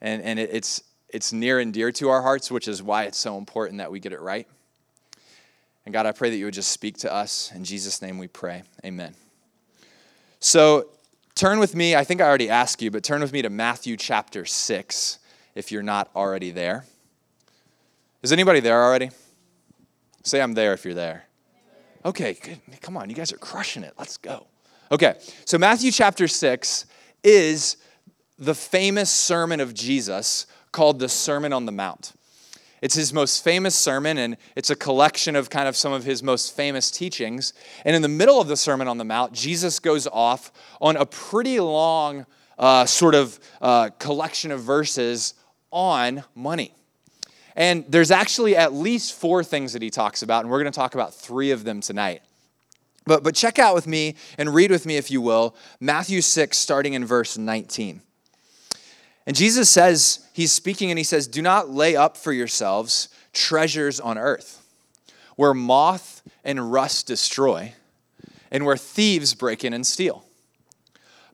And, 0.00 0.22
and 0.22 0.38
it, 0.38 0.50
it's, 0.52 0.82
it's 1.08 1.32
near 1.32 1.58
and 1.58 1.72
dear 1.72 1.92
to 1.92 2.08
our 2.08 2.22
hearts, 2.22 2.50
which 2.50 2.68
is 2.68 2.82
why 2.82 3.04
it's 3.04 3.18
so 3.18 3.38
important 3.38 3.78
that 3.78 3.90
we 3.90 4.00
get 4.00 4.12
it 4.12 4.20
right. 4.20 4.46
And 5.86 5.92
God, 5.92 6.06
I 6.06 6.12
pray 6.12 6.30
that 6.30 6.36
you 6.36 6.46
would 6.46 6.54
just 6.54 6.70
speak 6.70 6.98
to 6.98 7.12
us. 7.12 7.52
In 7.54 7.64
Jesus' 7.64 8.00
name 8.00 8.18
we 8.18 8.28
pray. 8.28 8.62
Amen. 8.84 9.14
So 10.40 10.88
Turn 11.34 11.58
with 11.58 11.74
me, 11.74 11.96
I 11.96 12.04
think 12.04 12.20
I 12.20 12.26
already 12.26 12.48
asked 12.48 12.80
you, 12.80 12.92
but 12.92 13.02
turn 13.02 13.20
with 13.20 13.32
me 13.32 13.42
to 13.42 13.50
Matthew 13.50 13.96
chapter 13.96 14.44
6 14.44 15.18
if 15.56 15.72
you're 15.72 15.82
not 15.82 16.08
already 16.14 16.52
there. 16.52 16.84
Is 18.22 18.32
anybody 18.32 18.60
there 18.60 18.80
already? 18.80 19.10
Say 20.22 20.40
I'm 20.40 20.54
there 20.54 20.72
if 20.72 20.84
you're 20.84 20.94
there. 20.94 21.24
Okay, 22.04 22.34
good. 22.34 22.60
Come 22.80 22.96
on, 22.96 23.10
you 23.10 23.16
guys 23.16 23.32
are 23.32 23.38
crushing 23.38 23.82
it. 23.82 23.94
Let's 23.98 24.16
go. 24.16 24.46
Okay, 24.92 25.16
so 25.44 25.58
Matthew 25.58 25.90
chapter 25.90 26.28
6 26.28 26.86
is 27.24 27.76
the 28.38 28.54
famous 28.54 29.10
sermon 29.10 29.60
of 29.60 29.74
Jesus 29.74 30.46
called 30.72 30.98
the 30.98 31.08
Sermon 31.08 31.52
on 31.52 31.66
the 31.66 31.72
Mount. 31.72 32.12
It's 32.82 32.94
his 32.94 33.14
most 33.14 33.42
famous 33.42 33.74
sermon, 33.74 34.18
and 34.18 34.36
it's 34.56 34.68
a 34.68 34.76
collection 34.76 35.36
of 35.36 35.48
kind 35.48 35.68
of 35.68 35.76
some 35.76 35.92
of 35.92 36.04
his 36.04 36.22
most 36.22 36.54
famous 36.54 36.90
teachings. 36.90 37.54
And 37.84 37.96
in 37.96 38.02
the 38.02 38.08
middle 38.08 38.40
of 38.40 38.48
the 38.48 38.58
Sermon 38.58 38.88
on 38.88 38.98
the 38.98 39.04
Mount, 39.04 39.32
Jesus 39.32 39.78
goes 39.78 40.06
off 40.06 40.52
on 40.82 40.96
a 40.96 41.06
pretty 41.06 41.60
long 41.60 42.26
uh, 42.58 42.84
sort 42.84 43.14
of 43.14 43.40
uh, 43.62 43.88
collection 43.98 44.50
of 44.50 44.60
verses 44.60 45.34
on 45.70 46.24
money. 46.34 46.74
And 47.56 47.84
there's 47.88 48.10
actually 48.10 48.56
at 48.56 48.74
least 48.74 49.14
four 49.14 49.42
things 49.44 49.72
that 49.72 49.80
he 49.80 49.88
talks 49.88 50.22
about, 50.22 50.42
and 50.42 50.50
we're 50.50 50.60
going 50.60 50.72
to 50.72 50.76
talk 50.76 50.94
about 50.94 51.14
three 51.14 51.52
of 51.52 51.64
them 51.64 51.80
tonight. 51.80 52.20
But, 53.06 53.22
but 53.22 53.34
check 53.34 53.58
out 53.58 53.74
with 53.74 53.86
me 53.86 54.16
and 54.36 54.54
read 54.54 54.70
with 54.70 54.86
me, 54.86 54.96
if 54.96 55.10
you 55.10 55.20
will, 55.20 55.54
Matthew 55.78 56.20
6, 56.20 56.56
starting 56.56 56.94
in 56.94 57.04
verse 57.04 57.38
19. 57.38 58.02
And 59.26 59.36
Jesus 59.36 59.70
says, 59.70 60.26
He's 60.32 60.52
speaking 60.52 60.90
and 60.90 60.98
He 60.98 61.04
says, 61.04 61.26
Do 61.26 61.42
not 61.42 61.70
lay 61.70 61.96
up 61.96 62.16
for 62.16 62.32
yourselves 62.32 63.08
treasures 63.32 64.00
on 64.00 64.18
earth, 64.18 64.62
where 65.36 65.54
moth 65.54 66.22
and 66.44 66.72
rust 66.72 67.06
destroy, 67.06 67.74
and 68.50 68.64
where 68.64 68.76
thieves 68.76 69.34
break 69.34 69.64
in 69.64 69.72
and 69.72 69.86
steal. 69.86 70.24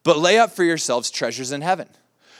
But 0.03 0.17
lay 0.17 0.39
up 0.39 0.51
for 0.51 0.63
yourselves 0.63 1.11
treasures 1.11 1.51
in 1.51 1.61
heaven, 1.61 1.87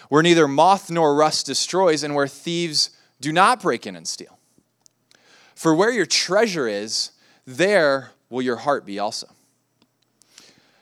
where 0.09 0.23
neither 0.23 0.47
moth 0.47 0.89
nor 0.89 1.15
rust 1.15 1.45
destroys, 1.45 2.03
and 2.03 2.15
where 2.15 2.27
thieves 2.27 2.89
do 3.19 3.31
not 3.31 3.61
break 3.61 3.85
in 3.85 3.95
and 3.95 4.07
steal. 4.07 4.39
For 5.53 5.75
where 5.75 5.91
your 5.91 6.07
treasure 6.07 6.67
is, 6.67 7.11
there 7.45 8.11
will 8.29 8.41
your 8.41 8.55
heart 8.57 8.85
be 8.85 8.97
also. 8.97 9.27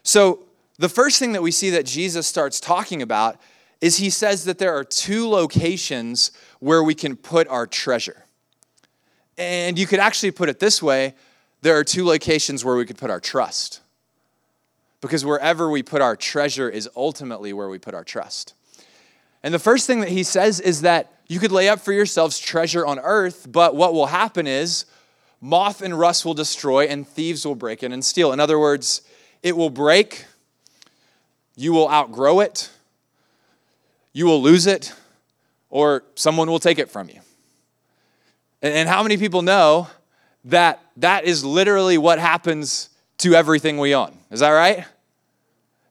So, 0.03 0.39
the 0.77 0.87
first 0.87 1.19
thing 1.19 1.33
that 1.33 1.41
we 1.41 1.51
see 1.51 1.71
that 1.71 1.85
Jesus 1.85 2.25
starts 2.25 2.61
talking 2.61 3.01
about 3.01 3.37
is 3.81 3.97
he 3.97 4.09
says 4.09 4.45
that 4.45 4.57
there 4.57 4.75
are 4.75 4.83
two 4.83 5.27
locations 5.27 6.31
where 6.59 6.83
we 6.83 6.93
can 6.93 7.15
put 7.15 7.47
our 7.47 7.65
treasure. 7.65 8.25
And 9.37 9.79
you 9.79 9.87
could 9.87 9.99
actually 9.99 10.31
put 10.31 10.49
it 10.49 10.59
this 10.59 10.81
way 10.81 11.15
there 11.61 11.77
are 11.77 11.83
two 11.83 12.05
locations 12.05 12.63
where 12.63 12.75
we 12.75 12.85
could 12.85 12.97
put 12.97 13.09
our 13.09 13.19
trust. 13.19 13.81
Because 15.01 15.25
wherever 15.25 15.69
we 15.69 15.83
put 15.83 16.01
our 16.01 16.15
treasure 16.15 16.69
is 16.69 16.89
ultimately 16.95 17.53
where 17.53 17.69
we 17.69 17.77
put 17.77 17.93
our 17.93 18.03
trust. 18.03 18.53
And 19.43 19.53
the 19.53 19.59
first 19.59 19.87
thing 19.87 20.01
that 20.01 20.09
he 20.09 20.23
says 20.23 20.59
is 20.59 20.81
that 20.81 21.13
you 21.27 21.39
could 21.39 21.51
lay 21.51 21.69
up 21.69 21.79
for 21.79 21.93
yourselves 21.93 22.39
treasure 22.39 22.85
on 22.85 22.99
earth, 22.99 23.49
but 23.49 23.75
what 23.75 23.93
will 23.93 24.07
happen 24.07 24.47
is 24.47 24.85
moth 25.41 25.81
and 25.81 25.97
rust 25.97 26.25
will 26.25 26.33
destroy 26.33 26.85
and 26.85 27.07
thieves 27.07 27.45
will 27.45 27.55
break 27.55 27.83
in 27.83 27.93
and 27.93 28.03
steal. 28.03 28.33
In 28.33 28.39
other 28.39 28.59
words, 28.59 29.01
it 29.41 29.55
will 29.55 29.69
break, 29.69 30.25
you 31.55 31.71
will 31.71 31.89
outgrow 31.89 32.41
it, 32.41 32.69
you 34.13 34.25
will 34.25 34.41
lose 34.41 34.67
it, 34.67 34.93
or 35.69 36.03
someone 36.15 36.49
will 36.49 36.59
take 36.59 36.79
it 36.79 36.89
from 36.89 37.09
you. 37.09 37.19
And 38.61 38.89
how 38.89 39.03
many 39.03 39.17
people 39.17 39.41
know 39.41 39.87
that 40.45 40.81
that 40.97 41.23
is 41.23 41.45
literally 41.45 41.97
what 41.97 42.19
happens 42.19 42.89
to 43.19 43.33
everything 43.33 43.77
we 43.77 43.95
own? 43.95 44.17
Is 44.31 44.41
that 44.41 44.49
right? 44.49 44.85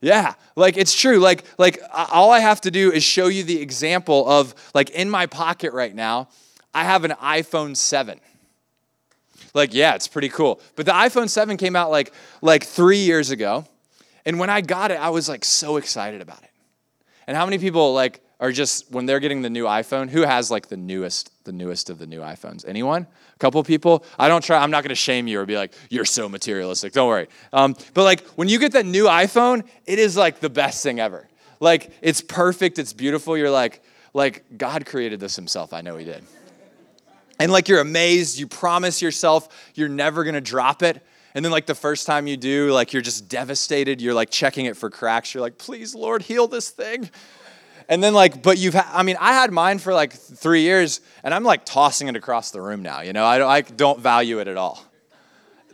Yeah, 0.01 0.35
like 0.55 0.77
it's 0.77 0.95
true. 0.95 1.19
Like 1.19 1.45
like 1.59 1.81
all 1.93 2.31
I 2.31 2.41
have 2.41 2.61
to 2.63 2.71
do 2.71 2.93
is 2.93 3.03
show 3.03 3.27
you 3.27 3.43
the 3.43 3.61
example 3.61 4.29
of 4.29 4.55
like 4.75 4.91
in 4.91 5.11
my 5.11 5.27
pocket 5.27 5.73
right 5.73 5.95
now, 5.95 6.29
I 6.73 6.85
have 6.85 7.05
an 7.05 7.13
iPhone 7.23 7.77
7. 7.77 8.21
Like 9.55 9.75
yeah, 9.75 9.95
it's 9.95 10.07
pretty 10.07 10.29
cool. 10.29 10.61
But 10.77 10.87
the 10.87 10.93
iPhone 10.93 11.29
7 11.29 11.57
came 11.57 11.75
out 11.75 11.91
like 11.91 12.13
like 12.43 12.65
3 12.65 12.99
years 12.99 13.31
ago. 13.31 13.65
And 14.25 14.39
when 14.39 14.51
I 14.51 14.61
got 14.61 14.91
it, 14.91 15.01
I 15.01 15.09
was 15.09 15.29
like 15.29 15.45
so 15.45 15.79
excited 15.79 16.21
about 16.21 16.43
it. 16.43 16.48
And 17.29 17.37
how 17.37 17.45
many 17.45 17.59
people 17.59 17.93
like 17.93 18.23
are 18.41 18.51
just 18.51 18.91
when 18.91 19.05
they're 19.05 19.21
getting 19.21 19.43
the 19.43 19.51
new 19.51 19.65
iPhone, 19.65 20.09
who 20.09 20.23
has 20.23 20.51
like 20.51 20.69
the 20.69 20.79
newest, 20.79 21.31
the 21.45 21.53
newest 21.53 21.91
of 21.91 21.99
the 21.99 22.07
new 22.07 22.21
iPhones? 22.21 22.67
Anyone? 22.67 23.07
A 23.35 23.39
couple 23.39 23.63
people? 23.63 24.03
I 24.19 24.29
don't 24.29 24.43
try, 24.43 24.57
I'm 24.57 24.71
not 24.71 24.83
gonna 24.83 24.95
shame 24.95 25.29
you 25.29 25.39
or 25.39 25.45
be 25.45 25.55
like, 25.55 25.75
you're 25.91 26.07
so 26.07 26.27
materialistic. 26.27 26.95
Don't 26.95 27.07
worry. 27.07 27.29
Um, 27.53 27.77
but 27.93 28.05
like 28.05 28.27
when 28.29 28.49
you 28.49 28.59
get 28.59 28.73
that 28.73 28.87
new 28.87 29.05
iPhone, 29.05 29.69
it 29.85 29.99
is 29.99 30.17
like 30.17 30.41
the 30.41 30.49
best 30.49 30.83
thing 30.83 31.01
ever. 31.01 31.29
Like 31.61 31.93
it's 32.01 32.23
perfect, 32.23 32.79
it's 32.79 32.95
beautiful. 32.95 33.37
You're 33.37 33.51
like, 33.51 33.83
like 34.15 34.45
God 34.57 34.87
created 34.87 35.21
this 35.21 35.37
himself. 35.37 35.75
I 35.75 35.83
know 35.83 35.99
he 35.99 36.07
did. 36.07 36.25
And 37.39 37.53
like 37.53 37.69
you're 37.69 37.81
amazed, 37.81 38.39
you 38.39 38.47
promise 38.47 39.03
yourself 39.03 39.71
you're 39.75 39.91
never 39.91 40.25
gonna 40.25 40.41
drop 40.41 40.83
it. 40.83 41.05
And 41.39 41.45
then, 41.45 41.53
like, 41.53 41.67
the 41.67 41.75
first 41.77 42.05
time 42.05 42.27
you 42.27 42.37
do, 42.37 42.73
like, 42.73 42.93
you're 42.93 43.01
just 43.01 43.29
devastated. 43.29 44.01
You're 44.01 44.13
like 44.13 44.29
checking 44.29 44.67
it 44.67 44.77
for 44.77 44.91
cracks. 44.91 45.33
You're 45.33 45.41
like, 45.41 45.57
please, 45.57 45.95
Lord, 45.95 46.23
heal 46.23 46.49
this 46.49 46.71
thing. 46.71 47.09
And 47.89 48.03
then 48.03 48.13
like, 48.13 48.43
but 48.43 48.59
you've, 48.59 48.75
ha- 48.75 48.91
I 48.93 49.05
mean, 49.05 49.15
I 49.21 49.35
had 49.35 49.53
mine 49.53 49.79
for 49.79 49.95
like 49.95 50.13
three 50.13 50.63
years, 50.63 51.01
and 51.23 51.33
I'm 51.33 51.45
like 51.45 51.65
tossing 51.65 52.09
it 52.09 52.17
across 52.17 52.51
the 52.51 52.61
room 52.61 52.83
now. 52.83 53.03
You 53.03 53.13
know, 53.13 53.25
I 53.25 53.39
don't, 53.39 53.49
I 53.49 53.61
don't 53.61 54.01
value 54.01 54.41
it 54.41 54.49
at 54.49 54.57
all. 54.57 54.85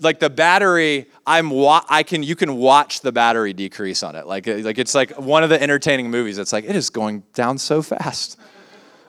Like 0.01 0.21
the 0.21 0.29
battery, 0.29 1.07
I'm 1.27 1.49
wa- 1.49 1.87
I 1.89 2.03
can 2.03 2.23
you 2.23 2.37
can 2.37 2.59
watch 2.59 3.01
the 3.01 3.11
battery 3.11 3.55
decrease 3.55 4.03
on 4.03 4.17
it. 4.17 4.27
Like 4.27 4.47
like 4.47 4.77
it's 4.77 4.95
like 4.95 5.19
one 5.19 5.45
of 5.45 5.49
the 5.49 5.63
entertaining 5.63 6.11
movies. 6.11 6.37
It's 6.37 6.53
like 6.53 6.65
it 6.65 6.77
is 6.77 6.91
going 6.91 7.23
down 7.33 7.57
so 7.57 7.81
fast. 7.81 8.39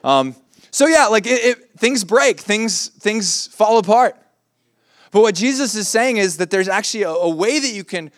Um, 0.02 0.34
so 0.70 0.86
yeah, 0.86 1.08
like 1.08 1.26
it, 1.26 1.44
it, 1.44 1.70
things 1.76 2.02
break, 2.02 2.40
things 2.40 2.88
things 2.88 3.46
fall 3.48 3.76
apart. 3.76 4.16
But 5.16 5.22
what 5.22 5.34
Jesus 5.34 5.74
is 5.74 5.88
saying 5.88 6.18
is 6.18 6.36
that 6.36 6.50
there's 6.50 6.68
actually 6.68 7.04
a, 7.04 7.08
a 7.08 7.30
way 7.30 7.58
that 7.58 7.72
you 7.72 7.84
can 7.84 8.10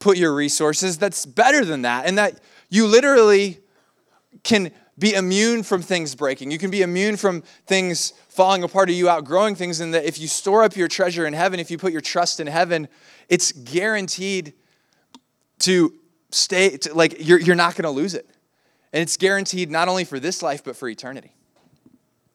put 0.00 0.16
your 0.16 0.34
resources 0.34 0.98
that's 0.98 1.24
better 1.24 1.64
than 1.64 1.82
that, 1.82 2.06
and 2.06 2.18
that 2.18 2.40
you 2.68 2.88
literally 2.88 3.60
can 4.42 4.72
be 4.98 5.14
immune 5.14 5.62
from 5.62 5.80
things 5.80 6.16
breaking. 6.16 6.50
You 6.50 6.58
can 6.58 6.72
be 6.72 6.82
immune 6.82 7.16
from 7.16 7.42
things 7.66 8.14
falling 8.30 8.64
apart 8.64 8.88
or 8.88 8.92
you 8.94 9.08
outgrowing 9.08 9.54
things. 9.54 9.78
And 9.78 9.94
that 9.94 10.04
if 10.04 10.18
you 10.18 10.26
store 10.26 10.64
up 10.64 10.74
your 10.74 10.88
treasure 10.88 11.24
in 11.24 11.34
heaven, 11.34 11.60
if 11.60 11.70
you 11.70 11.78
put 11.78 11.92
your 11.92 12.00
trust 12.00 12.40
in 12.40 12.48
heaven, 12.48 12.88
it's 13.28 13.52
guaranteed 13.52 14.52
to 15.60 15.94
stay, 16.32 16.78
to, 16.78 16.94
like, 16.94 17.24
you're, 17.24 17.38
you're 17.38 17.54
not 17.54 17.76
going 17.76 17.84
to 17.84 17.90
lose 17.90 18.14
it. 18.14 18.28
And 18.92 19.00
it's 19.00 19.16
guaranteed 19.16 19.70
not 19.70 19.86
only 19.86 20.02
for 20.02 20.18
this 20.18 20.42
life, 20.42 20.64
but 20.64 20.74
for 20.74 20.88
eternity. 20.88 21.32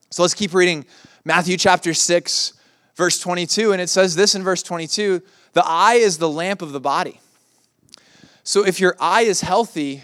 So 0.10 0.22
let's 0.22 0.34
keep 0.34 0.54
reading 0.54 0.86
Matthew 1.26 1.58
chapter 1.58 1.94
6, 1.94 2.54
verse 2.96 3.20
22. 3.20 3.72
And 3.72 3.82
it 3.82 3.90
says 3.90 4.16
this 4.16 4.36
in 4.36 4.44
verse 4.44 4.64
22 4.64 5.22
The 5.54 5.66
eye 5.66 5.96
is 5.96 6.18
the 6.18 6.30
lamp 6.30 6.62
of 6.62 6.72
the 6.72 6.80
body. 6.80 7.20
So 8.44 8.66
if 8.66 8.80
your 8.80 8.96
eye 9.00 9.24
is 9.24 9.42
healthy, 9.42 10.04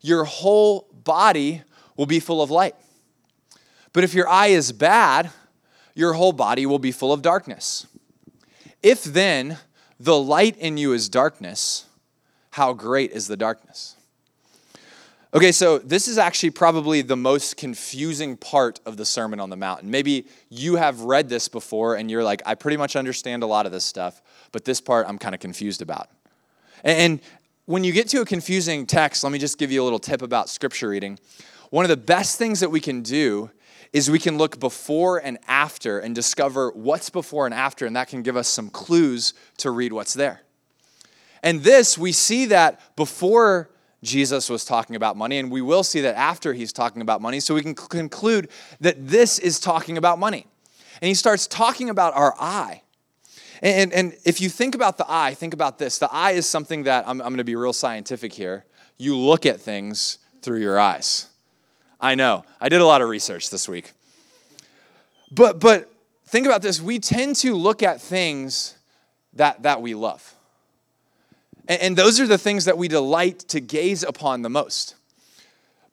your 0.00 0.24
whole 0.24 0.88
body 1.04 1.62
will 1.96 2.06
be 2.06 2.20
full 2.20 2.42
of 2.42 2.50
light. 2.50 2.74
But 3.92 4.04
if 4.04 4.14
your 4.14 4.28
eye 4.28 4.48
is 4.48 4.72
bad, 4.72 5.30
your 5.94 6.12
whole 6.12 6.32
body 6.32 6.66
will 6.66 6.78
be 6.78 6.92
full 6.92 7.12
of 7.12 7.22
darkness. 7.22 7.86
If 8.82 9.02
then 9.02 9.58
the 9.98 10.18
light 10.18 10.56
in 10.56 10.76
you 10.76 10.92
is 10.92 11.08
darkness, 11.08 11.86
how 12.52 12.72
great 12.72 13.10
is 13.12 13.26
the 13.26 13.36
darkness? 13.36 13.96
Okay, 15.34 15.52
so 15.52 15.76
this 15.76 16.08
is 16.08 16.16
actually 16.16 16.48
probably 16.50 17.02
the 17.02 17.16
most 17.16 17.58
confusing 17.58 18.34
part 18.34 18.80
of 18.86 18.96
the 18.96 19.04
Sermon 19.04 19.40
on 19.40 19.50
the 19.50 19.58
Mountain. 19.58 19.90
Maybe 19.90 20.26
you 20.48 20.76
have 20.76 21.02
read 21.02 21.28
this 21.28 21.48
before 21.48 21.96
and 21.96 22.10
you're 22.10 22.24
like, 22.24 22.40
I 22.46 22.54
pretty 22.54 22.78
much 22.78 22.96
understand 22.96 23.42
a 23.42 23.46
lot 23.46 23.66
of 23.66 23.72
this 23.72 23.84
stuff, 23.84 24.22
but 24.52 24.64
this 24.64 24.80
part 24.80 25.06
I'm 25.06 25.18
kind 25.18 25.34
of 25.34 25.40
confused 25.42 25.82
about. 25.82 26.08
And 26.82 27.20
when 27.66 27.84
you 27.84 27.92
get 27.92 28.08
to 28.08 28.22
a 28.22 28.24
confusing 28.24 28.86
text, 28.86 29.22
let 29.22 29.30
me 29.30 29.38
just 29.38 29.58
give 29.58 29.70
you 29.70 29.82
a 29.82 29.84
little 29.84 29.98
tip 29.98 30.22
about 30.22 30.48
scripture 30.48 30.88
reading. 30.88 31.18
One 31.68 31.84
of 31.84 31.90
the 31.90 31.98
best 31.98 32.38
things 32.38 32.60
that 32.60 32.70
we 32.70 32.80
can 32.80 33.02
do 33.02 33.50
is 33.92 34.10
we 34.10 34.18
can 34.18 34.38
look 34.38 34.58
before 34.58 35.18
and 35.18 35.36
after 35.46 35.98
and 35.98 36.14
discover 36.14 36.70
what's 36.70 37.10
before 37.10 37.44
and 37.44 37.54
after, 37.54 37.84
and 37.84 37.94
that 37.96 38.08
can 38.08 38.22
give 38.22 38.38
us 38.38 38.48
some 38.48 38.70
clues 38.70 39.34
to 39.58 39.70
read 39.70 39.92
what's 39.92 40.14
there. 40.14 40.40
And 41.42 41.60
this, 41.60 41.98
we 41.98 42.12
see 42.12 42.46
that 42.46 42.96
before 42.96 43.68
Jesus 44.02 44.48
was 44.48 44.64
talking 44.64 44.96
about 44.96 45.16
money, 45.16 45.38
and 45.38 45.50
we 45.50 45.60
will 45.60 45.82
see 45.82 46.00
that 46.02 46.14
after 46.16 46.52
he's 46.52 46.72
talking 46.72 47.02
about 47.02 47.20
money. 47.20 47.40
So 47.40 47.54
we 47.54 47.62
can 47.62 47.74
conclude 47.74 48.48
that 48.80 49.08
this 49.08 49.38
is 49.38 49.58
talking 49.58 49.98
about 49.98 50.18
money. 50.18 50.46
And 51.00 51.08
he 51.08 51.14
starts 51.14 51.46
talking 51.46 51.90
about 51.90 52.14
our 52.14 52.34
eye. 52.38 52.82
And, 53.60 53.92
and 53.92 54.14
if 54.24 54.40
you 54.40 54.48
think 54.48 54.74
about 54.74 54.98
the 54.98 55.06
eye, 55.08 55.34
think 55.34 55.52
about 55.52 55.78
this. 55.78 55.98
The 55.98 56.08
eye 56.12 56.32
is 56.32 56.46
something 56.46 56.84
that, 56.84 57.08
I'm, 57.08 57.20
I'm 57.20 57.28
going 57.28 57.38
to 57.38 57.44
be 57.44 57.56
real 57.56 57.72
scientific 57.72 58.32
here. 58.32 58.64
You 58.98 59.16
look 59.16 59.46
at 59.46 59.60
things 59.60 60.18
through 60.42 60.60
your 60.60 60.78
eyes. 60.78 61.26
I 62.00 62.14
know. 62.14 62.44
I 62.60 62.68
did 62.68 62.80
a 62.80 62.86
lot 62.86 63.02
of 63.02 63.08
research 63.08 63.50
this 63.50 63.68
week. 63.68 63.92
But, 65.32 65.58
but 65.58 65.92
think 66.26 66.46
about 66.46 66.62
this. 66.62 66.80
We 66.80 67.00
tend 67.00 67.36
to 67.36 67.54
look 67.54 67.82
at 67.82 68.00
things 68.00 68.76
that, 69.34 69.62
that 69.64 69.82
we 69.82 69.94
love. 69.94 70.34
And, 71.68 71.80
and 71.82 71.96
those 71.96 72.18
are 72.18 72.26
the 72.26 72.38
things 72.38 72.64
that 72.64 72.76
we 72.76 72.88
delight 72.88 73.40
to 73.50 73.60
gaze 73.60 74.02
upon 74.02 74.42
the 74.42 74.50
most. 74.50 74.96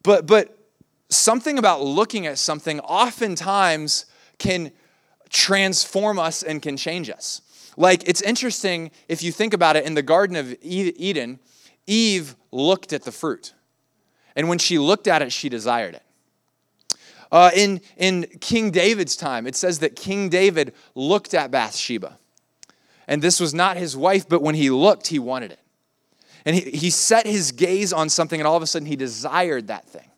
But, 0.01 0.25
but 0.25 0.57
something 1.09 1.59
about 1.59 1.81
looking 1.83 2.25
at 2.25 2.39
something 2.39 2.79
oftentimes 2.79 4.05
can 4.39 4.71
transform 5.29 6.17
us 6.17 6.41
and 6.41 6.61
can 6.61 6.77
change 6.77 7.09
us. 7.09 7.41
Like, 7.77 8.07
it's 8.07 8.21
interesting 8.21 8.91
if 9.09 9.21
you 9.21 9.31
think 9.31 9.53
about 9.53 9.75
it 9.75 9.85
in 9.85 9.95
the 9.95 10.01
Garden 10.01 10.37
of 10.37 10.55
Eden, 10.61 11.39
Eve 11.87 12.35
looked 12.51 12.93
at 12.93 13.03
the 13.03 13.11
fruit. 13.11 13.53
And 14.35 14.47
when 14.47 14.57
she 14.57 14.77
looked 14.77 15.07
at 15.07 15.21
it, 15.21 15.31
she 15.31 15.49
desired 15.49 15.95
it. 15.95 16.03
Uh, 17.31 17.51
in, 17.53 17.81
in 17.97 18.25
King 18.39 18.71
David's 18.71 19.15
time, 19.15 19.45
it 19.47 19.55
says 19.55 19.79
that 19.79 19.95
King 19.95 20.29
David 20.29 20.73
looked 20.93 21.33
at 21.33 21.51
Bathsheba. 21.51 22.17
And 23.07 23.21
this 23.21 23.39
was 23.39 23.53
not 23.53 23.77
his 23.77 23.97
wife, 23.97 24.27
but 24.27 24.41
when 24.41 24.55
he 24.55 24.69
looked, 24.69 25.07
he 25.07 25.19
wanted 25.19 25.51
it. 25.51 25.59
And 26.45 26.55
he, 26.55 26.71
he 26.71 26.89
set 26.89 27.25
his 27.25 27.51
gaze 27.51 27.91
on 27.91 28.09
something, 28.09 28.39
and 28.39 28.47
all 28.47 28.55
of 28.55 28.63
a 28.63 28.67
sudden, 28.67 28.87
he 28.87 28.95
desired 28.95 29.67
that 29.67 29.87
thing. 29.87 30.09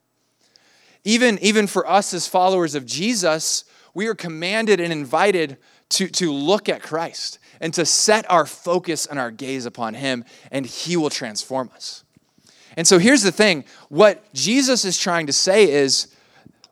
Even, 1.04 1.40
even 1.40 1.68
for 1.68 1.88
us 1.90 2.14
as 2.14 2.28
followers 2.28 2.76
of 2.76 2.86
Jesus, 2.86 3.64
we 3.94 4.08
are 4.08 4.16
commanded 4.16 4.80
and 4.80 4.92
invited 4.92 5.58
to, 5.90 6.08
to 6.08 6.32
look 6.32 6.68
at 6.68 6.82
Christ 6.82 7.40
and 7.62 7.74
to 7.74 7.86
set 7.86 8.30
our 8.30 8.46
focus 8.46 9.06
and 9.06 9.18
our 9.18 9.32
gaze 9.32 9.66
upon 9.66 9.94
Him, 9.94 10.26
and 10.52 10.66
He 10.66 10.98
will 10.98 11.10
transform 11.10 11.72
us. 11.74 12.04
And 12.76 12.86
so 12.86 13.00
here's 13.00 13.24
the 13.24 13.32
thing 13.32 13.64
what 13.90 14.32
Jesus 14.34 14.86
is 14.86 14.98
trying 14.98 15.28
to 15.28 15.34
say 15.34 15.70
is 15.72 16.14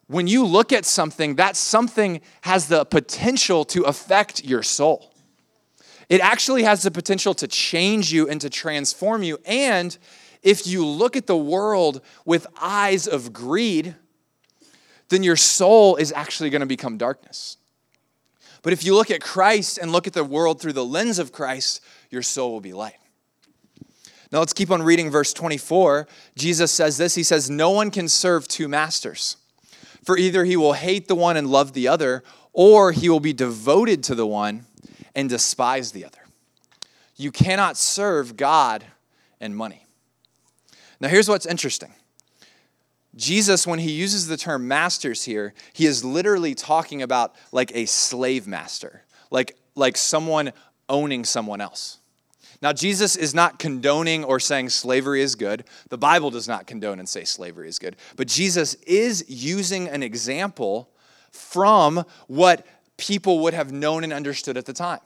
when 0.07 0.27
you 0.27 0.45
look 0.45 0.71
at 0.71 0.85
something, 0.85 1.35
that 1.35 1.55
something 1.55 2.21
has 2.41 2.67
the 2.67 2.85
potential 2.85 3.65
to 3.65 3.83
affect 3.83 4.45
your 4.45 4.61
soul. 4.61 5.14
It 6.09 6.21
actually 6.21 6.63
has 6.63 6.83
the 6.83 6.91
potential 6.91 7.33
to 7.35 7.47
change 7.47 8.13
you 8.13 8.29
and 8.29 8.39
to 8.41 8.49
transform 8.49 9.23
you. 9.23 9.39
And 9.45 9.97
if 10.43 10.67
you 10.67 10.85
look 10.85 11.15
at 11.15 11.27
the 11.27 11.37
world 11.37 12.01
with 12.25 12.45
eyes 12.61 13.07
of 13.07 13.33
greed, 13.33 13.95
then 15.09 15.23
your 15.23 15.35
soul 15.35 15.95
is 15.95 16.11
actually 16.11 16.49
going 16.49 16.61
to 16.61 16.67
become 16.67 16.97
darkness. 16.97 17.57
But 18.61 18.73
if 18.73 18.83
you 18.83 18.95
look 18.95 19.11
at 19.11 19.21
Christ 19.21 19.77
and 19.77 19.91
look 19.91 20.07
at 20.07 20.13
the 20.13 20.23
world 20.23 20.59
through 20.59 20.73
the 20.73 20.85
lens 20.85 21.19
of 21.19 21.31
Christ, 21.31 21.81
your 22.09 22.21
soul 22.21 22.51
will 22.51 22.61
be 22.61 22.73
light. 22.73 22.97
Now 24.31 24.39
let's 24.39 24.53
keep 24.53 24.71
on 24.71 24.81
reading 24.81 25.11
verse 25.11 25.33
24. 25.33 26.07
Jesus 26.35 26.71
says 26.71 26.97
this 26.97 27.15
He 27.15 27.23
says, 27.23 27.49
No 27.49 27.69
one 27.71 27.91
can 27.91 28.07
serve 28.07 28.47
two 28.47 28.67
masters, 28.67 29.37
for 30.03 30.17
either 30.17 30.43
he 30.43 30.57
will 30.57 30.73
hate 30.73 31.07
the 31.07 31.15
one 31.15 31.37
and 31.37 31.47
love 31.47 31.73
the 31.73 31.87
other, 31.87 32.23
or 32.53 32.91
he 32.91 33.07
will 33.07 33.19
be 33.19 33.33
devoted 33.33 34.03
to 34.05 34.15
the 34.15 34.27
one 34.27 34.65
and 35.15 35.29
despise 35.29 35.91
the 35.91 36.05
other. 36.05 36.19
You 37.15 37.31
cannot 37.31 37.77
serve 37.77 38.35
God 38.35 38.85
and 39.39 39.55
money. 39.55 39.85
Now, 40.99 41.07
here's 41.07 41.29
what's 41.29 41.45
interesting 41.45 41.93
Jesus, 43.15 43.65
when 43.65 43.79
he 43.79 43.91
uses 43.91 44.27
the 44.27 44.37
term 44.37 44.67
masters 44.67 45.23
here, 45.23 45.53
he 45.73 45.85
is 45.85 46.03
literally 46.03 46.53
talking 46.53 47.01
about 47.01 47.33
like 47.51 47.73
a 47.73 47.85
slave 47.85 48.47
master, 48.47 49.03
like, 49.31 49.55
like 49.75 49.95
someone 49.95 50.51
owning 50.89 51.23
someone 51.23 51.61
else. 51.61 51.99
Now, 52.61 52.73
Jesus 52.73 53.15
is 53.15 53.33
not 53.33 53.59
condoning 53.59 54.23
or 54.23 54.39
saying 54.39 54.69
slavery 54.69 55.21
is 55.21 55.35
good. 55.35 55.65
The 55.89 55.97
Bible 55.97 56.31
does 56.31 56.47
not 56.47 56.67
condone 56.67 56.99
and 56.99 57.07
say 57.07 57.23
slavery 57.23 57.67
is 57.67 57.79
good. 57.79 57.95
But 58.15 58.27
Jesus 58.27 58.75
is 58.85 59.25
using 59.27 59.87
an 59.87 60.01
example 60.01 60.89
from 61.31 62.05
what 62.27 62.65
people 62.97 63.39
would 63.39 63.53
have 63.53 63.71
known 63.71 64.03
and 64.03 64.13
understood 64.13 64.57
at 64.57 64.65
the 64.65 64.73
time. 64.73 64.99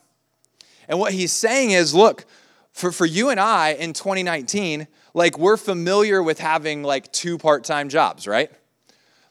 And 0.87 0.99
what 0.99 1.13
he's 1.13 1.31
saying 1.31 1.71
is 1.71 1.93
look, 1.93 2.25
for, 2.71 2.91
for 2.91 3.05
you 3.05 3.29
and 3.29 3.39
I 3.39 3.71
in 3.71 3.93
2019, 3.93 4.87
like 5.13 5.37
we're 5.37 5.57
familiar 5.57 6.21
with 6.21 6.39
having 6.39 6.83
like 6.83 7.11
two 7.11 7.37
part-time 7.37 7.89
jobs, 7.89 8.27
right? 8.27 8.51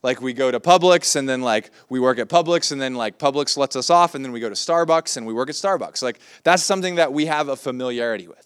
Like 0.03 0.21
we 0.21 0.33
go 0.33 0.50
to 0.50 0.61
Publix 0.61 1.17
and 1.17 1.29
then 1.29 1.43
like 1.43 1.71
we 1.88 1.99
work 1.99 2.19
at 2.19 2.29
Publix 2.29 2.71
and 2.71 2.81
then 2.81 2.95
like 2.95 3.19
Publix 3.19 3.57
lets 3.57 3.75
us 3.75 3.91
off 3.91 4.15
and 4.15 4.25
then 4.25 4.33
we 4.33 4.41
go 4.41 4.49
to 4.49 4.55
Starbucks 4.55 5.17
and 5.17 5.27
we 5.27 5.33
work 5.33 5.49
at 5.49 5.57
Starbucks. 5.57 6.03
Like 6.03 6.21
that's 6.45 6.62
something 6.62 6.97
that 6.97 7.12
we 7.12 7.27
have 7.27 7.49
a 7.49 7.57
familiarity 7.57 8.29
with. 8.29 8.45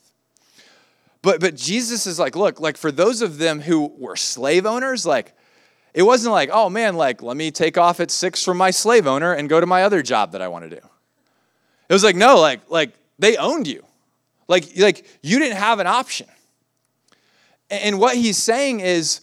But 1.21 1.41
but 1.41 1.55
Jesus 1.55 2.07
is 2.07 2.19
like, 2.19 2.37
look, 2.37 2.59
like 2.59 2.77
for 2.77 2.91
those 2.91 3.23
of 3.23 3.39
them 3.39 3.61
who 3.61 3.93
were 3.99 4.17
slave 4.17 4.67
owners, 4.67 5.05
like 5.05 5.35
it 5.95 6.03
wasn't 6.03 6.33
like, 6.33 6.51
oh 6.53 6.71
man, 6.71 6.97
like 6.97 7.23
let 7.23 7.37
me 7.37 7.51
take 7.51 7.77
off 7.77 8.01
at 8.01 8.11
6 8.11 8.45
from 8.45 8.57
my 8.57 8.71
slave 8.71 9.07
owner 9.07 9.33
and 9.33 9.49
go 9.49 9.61
to 9.61 9.67
my 9.67 9.85
other 9.85 10.03
job 10.03 10.33
that 10.33 10.43
I 10.43 10.49
want 10.49 10.65
to 10.65 10.71
do. 10.71 10.87
It 11.89 11.93
was 11.93 12.05
like, 12.05 12.17
no, 12.17 12.41
like 12.41 12.61
like 12.69 12.93
they 13.19 13.37
owned 13.37 13.67
you. 13.67 13.85
Like 14.49 14.77
like 14.77 15.07
you 15.23 15.39
didn't 15.39 15.59
have 15.59 15.79
an 15.79 15.87
option. 15.87 16.29
And 17.71 17.99
what 17.99 18.17
he's 18.17 18.37
saying 18.37 18.81
is, 18.81 19.23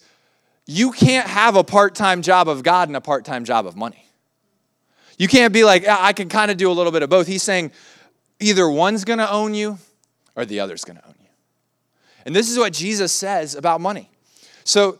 you 0.66 0.92
can't 0.92 1.28
have 1.28 1.56
a 1.56 1.64
part 1.64 1.96
time 1.96 2.22
job 2.22 2.48
of 2.48 2.64
God 2.64 2.90
and 2.90 2.98
a 2.98 3.02
part 3.02 3.26
time 3.26 3.44
job 3.46 3.66
of 3.66 3.76
money. 3.76 4.06
You 5.18 5.28
can't 5.28 5.52
be 5.52 5.64
like, 5.64 5.88
I 5.88 6.14
can 6.14 6.30
kind 6.30 6.50
of 6.50 6.58
do 6.58 6.72
a 6.72 6.74
little 6.74 6.92
bit 6.92 7.04
of 7.04 7.10
both. 7.10 7.28
He's 7.28 7.44
saying 7.44 7.72
either 8.40 8.70
one's 8.70 9.04
going 9.04 9.20
to 9.20 9.30
own 9.30 9.54
you 9.54 9.78
or 10.36 10.46
the 10.46 10.60
other's 10.60 10.86
going 10.86 10.98
to 10.98 11.06
own 11.06 11.16
you. 11.20 11.28
And 12.26 12.36
this 12.36 12.50
is 12.50 12.58
what 12.58 12.72
Jesus 12.72 13.12
says 13.12 13.56
about 13.56 13.82
money. 13.82 14.10
So, 14.64 15.00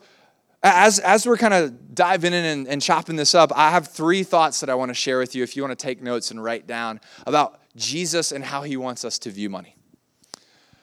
as, 0.62 0.98
as 0.98 1.26
we're 1.26 1.38
kind 1.38 1.54
of 1.54 1.94
diving 1.94 2.32
in 2.32 2.44
and, 2.44 2.68
and 2.68 2.82
chopping 2.82 3.16
this 3.16 3.34
up, 3.34 3.50
I 3.56 3.70
have 3.70 3.88
three 3.88 4.22
thoughts 4.22 4.60
that 4.60 4.68
I 4.68 4.74
want 4.74 4.90
to 4.90 4.94
share 4.94 5.18
with 5.18 5.34
you 5.34 5.42
if 5.42 5.56
you 5.56 5.62
want 5.62 5.78
to 5.78 5.82
take 5.82 6.02
notes 6.02 6.30
and 6.30 6.42
write 6.42 6.66
down 6.66 7.00
about 7.26 7.60
Jesus 7.76 8.30
and 8.32 8.44
how 8.44 8.62
he 8.62 8.76
wants 8.76 9.04
us 9.04 9.18
to 9.20 9.30
view 9.30 9.48
money. 9.48 9.74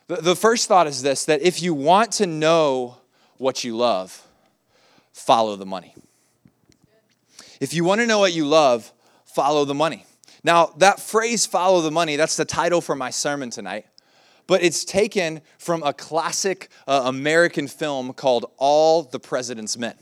The, 0.08 0.18
the 0.18 0.36
first 0.36 0.68
thought 0.68 0.88
is 0.88 1.02
this 1.02 1.26
that 1.26 1.42
if 1.42 1.62
you 1.62 1.74
want 1.74 2.14
to 2.14 2.26
know 2.26 2.98
what 3.38 3.64
you 3.64 3.76
love, 3.78 4.26
follow 5.12 5.56
the 5.56 5.66
money. 5.66 5.94
If 7.60 7.74
you 7.74 7.84
want 7.84 8.02
to 8.02 8.08
know 8.08 8.20
what 8.20 8.34
you 8.34 8.46
love, 8.46 8.92
follow 9.26 9.66
the 9.66 9.74
money. 9.76 10.06
Now, 10.44 10.68
that 10.78 11.00
phrase, 11.00 11.46
follow 11.46 11.82
the 11.82 11.92
money, 11.92 12.16
that's 12.16 12.38
the 12.38 12.46
title 12.46 12.82
for 12.82 12.96
my 12.96 13.10
sermon 13.10 13.50
tonight. 13.50 13.86
But 14.48 14.64
it's 14.64 14.86
taken 14.86 15.42
from 15.58 15.84
a 15.84 15.94
classic 15.94 16.70
uh, 16.88 17.04
American 17.06 17.68
film 17.68 18.14
called 18.14 18.52
All 18.58 19.04
the 19.04 19.20
President's 19.20 19.78
Men. 19.78 19.96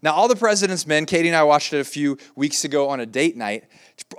Now, 0.00 0.14
All 0.14 0.26
the 0.26 0.36
President's 0.36 0.86
Men, 0.86 1.06
Katie 1.06 1.28
and 1.28 1.36
I 1.36 1.44
watched 1.44 1.72
it 1.72 1.78
a 1.78 1.84
few 1.84 2.18
weeks 2.34 2.64
ago 2.64 2.88
on 2.88 2.98
a 2.98 3.06
date 3.06 3.36
night, 3.36 3.64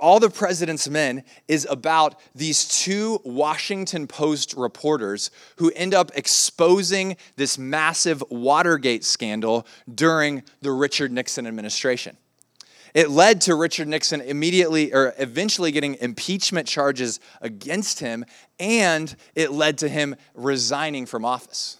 all 0.00 0.18
the 0.18 0.30
President's 0.30 0.88
Men 0.88 1.24
is 1.48 1.66
about 1.70 2.18
these 2.34 2.64
two 2.64 3.20
Washington 3.24 4.06
Post 4.06 4.54
reporters 4.56 5.30
who 5.56 5.70
end 5.76 5.94
up 5.94 6.10
exposing 6.14 7.16
this 7.36 7.58
massive 7.58 8.22
Watergate 8.30 9.04
scandal 9.04 9.66
during 9.92 10.42
the 10.62 10.70
Richard 10.70 11.12
Nixon 11.12 11.46
administration. 11.46 12.16
It 12.94 13.10
led 13.10 13.40
to 13.42 13.56
Richard 13.56 13.88
Nixon 13.88 14.20
immediately 14.20 14.94
or 14.94 15.14
eventually 15.18 15.72
getting 15.72 15.96
impeachment 15.96 16.68
charges 16.68 17.18
against 17.40 17.98
him, 17.98 18.24
and 18.60 19.14
it 19.34 19.50
led 19.50 19.78
to 19.78 19.88
him 19.88 20.14
resigning 20.34 21.04
from 21.04 21.24
office. 21.24 21.78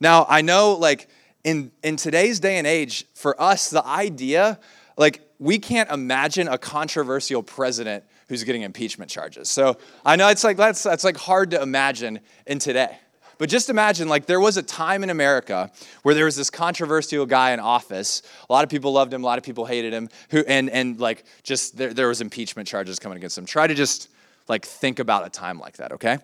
Now, 0.00 0.24
I 0.28 0.42
know, 0.42 0.74
like, 0.74 1.08
in, 1.42 1.72
in 1.82 1.96
today's 1.96 2.38
day 2.40 2.58
and 2.58 2.66
age, 2.66 3.04
for 3.14 3.40
us, 3.40 3.70
the 3.70 3.84
idea, 3.84 4.60
like, 4.96 5.20
we 5.38 5.58
can't 5.58 5.90
imagine 5.90 6.48
a 6.48 6.58
controversial 6.58 7.42
president 7.42 8.04
who's 8.28 8.44
getting 8.44 8.62
impeachment 8.62 9.10
charges. 9.10 9.48
So 9.48 9.78
I 10.04 10.16
know 10.16 10.28
it's 10.28 10.44
like 10.44 10.56
that's 10.56 10.82
that's 10.82 11.04
like 11.04 11.16
hard 11.16 11.52
to 11.52 11.62
imagine 11.62 12.20
in 12.46 12.58
today. 12.58 12.98
But 13.38 13.48
just 13.48 13.68
imagine, 13.68 14.08
like, 14.08 14.26
there 14.26 14.40
was 14.40 14.56
a 14.56 14.62
time 14.62 15.02
in 15.02 15.10
America 15.10 15.70
where 16.02 16.14
there 16.14 16.24
was 16.24 16.36
this 16.36 16.50
controversial 16.50 17.26
guy 17.26 17.52
in 17.52 17.60
office. 17.60 18.22
A 18.48 18.52
lot 18.52 18.64
of 18.64 18.70
people 18.70 18.92
loved 18.92 19.12
him, 19.12 19.22
a 19.22 19.26
lot 19.26 19.38
of 19.38 19.44
people 19.44 19.66
hated 19.66 19.92
him, 19.92 20.08
who, 20.30 20.44
and, 20.46 20.70
and 20.70 20.98
like, 20.98 21.24
just 21.42 21.76
there, 21.76 21.92
there 21.92 22.08
was 22.08 22.20
impeachment 22.20 22.66
charges 22.66 22.98
coming 22.98 23.18
against 23.18 23.36
him. 23.36 23.44
Try 23.44 23.66
to 23.66 23.74
just, 23.74 24.08
like, 24.48 24.64
think 24.64 24.98
about 24.98 25.26
a 25.26 25.30
time 25.30 25.58
like 25.58 25.76
that, 25.76 25.92
okay? 25.92 26.18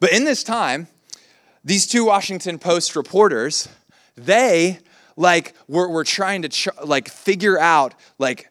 But 0.00 0.12
in 0.12 0.24
this 0.24 0.42
time, 0.42 0.88
these 1.64 1.86
two 1.86 2.06
Washington 2.06 2.58
Post 2.58 2.96
reporters, 2.96 3.68
they 4.16 4.78
like 5.16 5.54
were, 5.68 5.88
were 5.88 6.04
trying 6.04 6.42
to 6.42 6.48
ch- 6.48 6.68
like 6.84 7.08
figure 7.08 7.58
out 7.58 7.94
like 8.18 8.48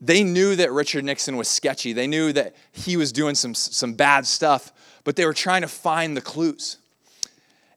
they 0.00 0.22
knew 0.22 0.56
that 0.56 0.72
Richard 0.72 1.04
Nixon 1.04 1.36
was 1.36 1.48
sketchy. 1.48 1.92
They 1.92 2.06
knew 2.06 2.32
that 2.32 2.54
he 2.72 2.96
was 2.96 3.12
doing 3.12 3.34
some, 3.34 3.54
some 3.54 3.94
bad 3.94 4.26
stuff, 4.26 4.72
but 5.04 5.16
they 5.16 5.26
were 5.26 5.34
trying 5.34 5.62
to 5.62 5.68
find 5.68 6.16
the 6.16 6.20
clues. 6.20 6.78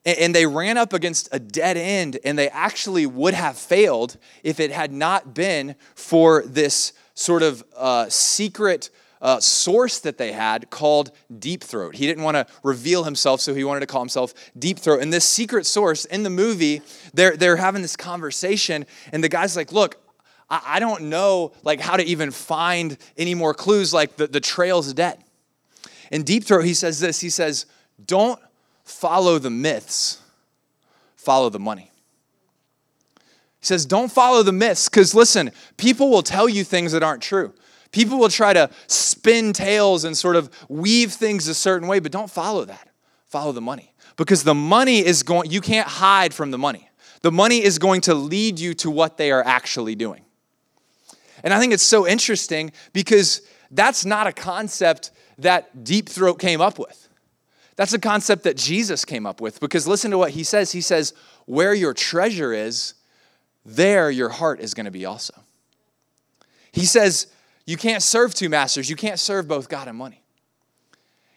And, 0.04 0.18
and 0.18 0.34
they 0.34 0.46
ran 0.46 0.76
up 0.76 0.92
against 0.92 1.28
a 1.32 1.38
dead 1.38 1.76
end, 1.76 2.18
and 2.24 2.38
they 2.38 2.48
actually 2.48 3.06
would 3.06 3.34
have 3.34 3.56
failed 3.56 4.16
if 4.42 4.60
it 4.60 4.70
had 4.70 4.92
not 4.92 5.34
been 5.34 5.76
for 5.94 6.42
this 6.46 6.92
sort 7.14 7.42
of 7.42 7.64
uh, 7.76 8.08
secret 8.08 8.90
uh, 9.24 9.40
source 9.40 10.00
that 10.00 10.18
they 10.18 10.32
had 10.32 10.68
called 10.68 11.10
Deep 11.38 11.64
Throat. 11.64 11.96
He 11.96 12.06
didn't 12.06 12.22
want 12.22 12.36
to 12.36 12.46
reveal 12.62 13.04
himself, 13.04 13.40
so 13.40 13.54
he 13.54 13.64
wanted 13.64 13.80
to 13.80 13.86
call 13.86 14.02
himself 14.02 14.34
Deep 14.58 14.78
Throat. 14.78 15.00
And 15.00 15.10
this 15.10 15.24
secret 15.24 15.64
source 15.64 16.04
in 16.04 16.24
the 16.24 16.30
movie, 16.30 16.82
they're, 17.14 17.34
they're 17.34 17.56
having 17.56 17.80
this 17.80 17.96
conversation, 17.96 18.84
and 19.12 19.24
the 19.24 19.30
guy's 19.30 19.56
like, 19.56 19.72
Look, 19.72 19.96
I, 20.50 20.62
I 20.64 20.78
don't 20.78 21.04
know 21.04 21.52
like 21.62 21.80
how 21.80 21.96
to 21.96 22.04
even 22.04 22.30
find 22.30 22.98
any 23.16 23.34
more 23.34 23.54
clues, 23.54 23.94
like 23.94 24.16
the, 24.16 24.26
the 24.26 24.40
trail's 24.40 24.92
dead. 24.92 25.24
In 26.12 26.22
Deep 26.22 26.44
Throat, 26.44 26.66
he 26.66 26.74
says 26.74 27.00
this 27.00 27.20
he 27.20 27.30
says, 27.30 27.64
Don't 28.04 28.38
follow 28.84 29.38
the 29.38 29.50
myths, 29.50 30.20
follow 31.16 31.48
the 31.48 31.58
money. 31.58 31.90
He 33.60 33.66
says, 33.66 33.86
Don't 33.86 34.12
follow 34.12 34.42
the 34.42 34.52
myths, 34.52 34.88
because 34.88 35.14
listen, 35.14 35.50
people 35.76 36.10
will 36.10 36.22
tell 36.22 36.48
you 36.48 36.64
things 36.64 36.92
that 36.92 37.02
aren't 37.02 37.22
true. 37.22 37.52
People 37.92 38.18
will 38.18 38.28
try 38.28 38.52
to 38.52 38.70
spin 38.88 39.52
tales 39.52 40.04
and 40.04 40.16
sort 40.16 40.36
of 40.36 40.50
weave 40.68 41.12
things 41.12 41.46
a 41.46 41.54
certain 41.54 41.86
way, 41.86 42.00
but 42.00 42.10
don't 42.10 42.30
follow 42.30 42.64
that. 42.64 42.88
Follow 43.26 43.52
the 43.52 43.60
money. 43.60 43.94
Because 44.16 44.42
the 44.42 44.54
money 44.54 44.98
is 44.98 45.22
going, 45.22 45.50
you 45.50 45.60
can't 45.60 45.86
hide 45.86 46.34
from 46.34 46.50
the 46.50 46.58
money. 46.58 46.90
The 47.22 47.32
money 47.32 47.62
is 47.62 47.78
going 47.78 48.00
to 48.02 48.14
lead 48.14 48.58
you 48.58 48.74
to 48.74 48.90
what 48.90 49.16
they 49.16 49.30
are 49.30 49.44
actually 49.44 49.94
doing. 49.94 50.24
And 51.44 51.54
I 51.54 51.60
think 51.60 51.72
it's 51.72 51.84
so 51.84 52.06
interesting 52.06 52.72
because 52.92 53.42
that's 53.70 54.04
not 54.04 54.26
a 54.26 54.32
concept 54.32 55.10
that 55.38 55.84
Deep 55.84 56.08
Throat 56.08 56.38
came 56.38 56.60
up 56.60 56.78
with. 56.78 57.03
That's 57.76 57.92
a 57.92 57.98
concept 57.98 58.44
that 58.44 58.56
Jesus 58.56 59.04
came 59.04 59.26
up 59.26 59.40
with 59.40 59.60
because 59.60 59.86
listen 59.86 60.10
to 60.12 60.18
what 60.18 60.30
he 60.30 60.44
says. 60.44 60.72
He 60.72 60.80
says, 60.80 61.12
Where 61.46 61.74
your 61.74 61.92
treasure 61.92 62.52
is, 62.52 62.94
there 63.64 64.10
your 64.10 64.28
heart 64.28 64.60
is 64.60 64.74
going 64.74 64.86
to 64.86 64.92
be 64.92 65.04
also. 65.04 65.34
He 66.72 66.86
says, 66.86 67.28
you 67.66 67.76
can't 67.76 68.02
serve 68.02 68.34
two 68.34 68.48
masters. 68.48 68.90
You 68.90 68.96
can't 68.96 69.18
serve 69.18 69.48
both 69.48 69.68
God 69.68 69.88
and 69.88 69.96
money. 69.96 70.22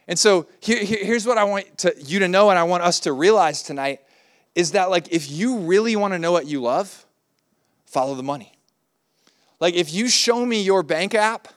And 0.08 0.17
so 0.17 0.47
here, 0.60 0.84
here's 0.84 1.26
what 1.26 1.38
I 1.38 1.43
want 1.43 1.78
to, 1.80 1.93
you 1.97 2.19
to 2.19 2.28
know 2.28 2.50
and 2.50 2.58
I 2.58 2.63
want 2.63 2.84
us 2.84 3.02
to 3.02 3.13
realize 3.13 3.62
tonight 3.62 4.02
is 4.56 4.71
that 4.71 4.89
like 4.89 5.12
if 5.12 5.30
you 5.30 5.60
really 5.60 5.95
want 5.95 6.13
to 6.13 6.19
know 6.19 6.32
what 6.32 6.47
you 6.47 6.62
love, 6.62 7.06
follow 7.86 8.15
the 8.15 8.23
money. 8.23 8.54
Like 9.60 9.73
if 9.73 9.93
you 9.93 10.08
show 10.08 10.45
me 10.45 10.62
your 10.62 10.84
bank 10.84 11.13
app, 11.13 11.50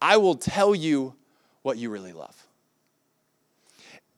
I 0.00 0.16
will 0.16 0.36
tell 0.36 0.74
you 0.74 1.14
what 1.62 1.78
you 1.78 1.90
really 1.90 2.12
love. 2.12 2.47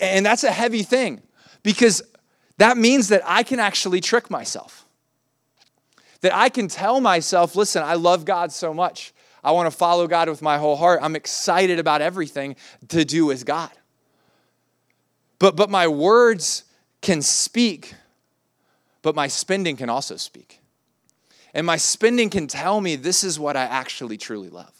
And 0.00 0.24
that's 0.24 0.44
a 0.44 0.50
heavy 0.50 0.82
thing 0.82 1.20
because 1.62 2.02
that 2.58 2.76
means 2.76 3.08
that 3.08 3.22
I 3.24 3.42
can 3.42 3.60
actually 3.60 4.00
trick 4.00 4.30
myself. 4.30 4.86
That 6.20 6.34
I 6.34 6.48
can 6.48 6.68
tell 6.68 7.00
myself, 7.00 7.56
listen, 7.56 7.82
I 7.82 7.94
love 7.94 8.24
God 8.24 8.52
so 8.52 8.74
much. 8.74 9.12
I 9.42 9.52
want 9.52 9.70
to 9.70 9.76
follow 9.76 10.06
God 10.06 10.28
with 10.28 10.42
my 10.42 10.58
whole 10.58 10.76
heart. 10.76 11.00
I'm 11.02 11.16
excited 11.16 11.78
about 11.78 12.02
everything 12.02 12.56
to 12.88 13.04
do 13.04 13.24
with 13.24 13.46
God. 13.46 13.70
But, 15.38 15.56
but 15.56 15.70
my 15.70 15.88
words 15.88 16.64
can 17.00 17.22
speak, 17.22 17.94
but 19.00 19.14
my 19.14 19.26
spending 19.26 19.76
can 19.76 19.88
also 19.88 20.16
speak. 20.16 20.60
And 21.54 21.66
my 21.66 21.78
spending 21.78 22.28
can 22.30 22.46
tell 22.46 22.80
me 22.80 22.96
this 22.96 23.24
is 23.24 23.40
what 23.40 23.56
I 23.56 23.62
actually 23.62 24.18
truly 24.18 24.50
love. 24.50 24.72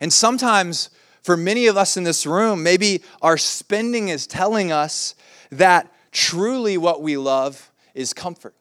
And 0.00 0.12
sometimes, 0.12 0.90
for 1.22 1.36
many 1.36 1.66
of 1.66 1.76
us 1.76 1.96
in 1.96 2.04
this 2.04 2.26
room, 2.26 2.62
maybe 2.62 3.02
our 3.22 3.36
spending 3.36 4.08
is 4.08 4.26
telling 4.26 4.72
us 4.72 5.14
that 5.50 5.92
truly 6.12 6.76
what 6.76 7.02
we 7.02 7.16
love 7.16 7.70
is 7.94 8.12
comfort. 8.12 8.54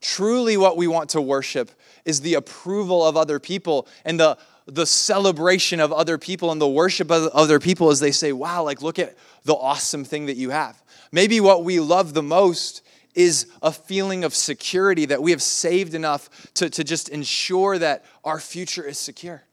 Truly, 0.00 0.56
what 0.56 0.76
we 0.76 0.86
want 0.86 1.10
to 1.10 1.20
worship 1.20 1.70
is 2.04 2.20
the 2.20 2.34
approval 2.34 3.06
of 3.06 3.16
other 3.16 3.38
people 3.38 3.88
and 4.04 4.20
the, 4.20 4.36
the 4.66 4.84
celebration 4.84 5.80
of 5.80 5.92
other 5.92 6.18
people 6.18 6.52
and 6.52 6.60
the 6.60 6.68
worship 6.68 7.10
of 7.10 7.28
other 7.28 7.58
people 7.58 7.90
as 7.90 8.00
they 8.00 8.12
say, 8.12 8.32
Wow, 8.32 8.64
like, 8.64 8.82
look 8.82 8.98
at 8.98 9.16
the 9.44 9.54
awesome 9.54 10.04
thing 10.04 10.26
that 10.26 10.36
you 10.36 10.50
have. 10.50 10.82
Maybe 11.10 11.40
what 11.40 11.64
we 11.64 11.80
love 11.80 12.12
the 12.12 12.22
most 12.22 12.82
is 13.14 13.46
a 13.62 13.72
feeling 13.72 14.24
of 14.24 14.34
security 14.34 15.06
that 15.06 15.22
we 15.22 15.30
have 15.30 15.42
saved 15.42 15.94
enough 15.94 16.52
to, 16.54 16.68
to 16.68 16.84
just 16.84 17.08
ensure 17.08 17.78
that 17.78 18.04
our 18.24 18.40
future 18.40 18.84
is 18.84 18.98
secure. 18.98 19.44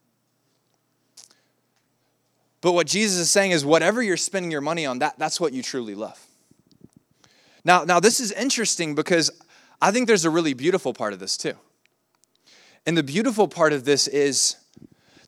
But 2.62 2.74
what 2.74 2.88
Jesus 2.88 3.18
is 3.18 3.32
saying 3.32 3.52
is 3.52 3.66
whatever 3.66 4.02
you're 4.02 4.18
spending 4.18 4.52
your 4.52 4.62
money 4.62 4.86
on, 4.86 5.00
that, 5.00 5.18
that's 5.18 5.40
what 5.40 5.52
you 5.52 5.64
truly 5.64 5.96
love. 5.96 6.24
Now, 7.66 7.84
now, 7.84 8.00
this 8.00 8.20
is 8.20 8.32
interesting 8.32 8.96
because 8.96 9.32
I 9.82 9.92
think 9.92 10.08
there's 10.08 10.26
a 10.26 10.30
really 10.30 10.54
beautiful 10.54 10.94
part 10.94 11.14
of 11.14 11.20
this 11.20 11.38
too. 11.38 11.54
And 12.86 12.98
the 12.98 13.04
beautiful 13.04 13.48
part 13.48 13.74
of 13.74 13.86
this 13.86 14.08
is 14.08 14.56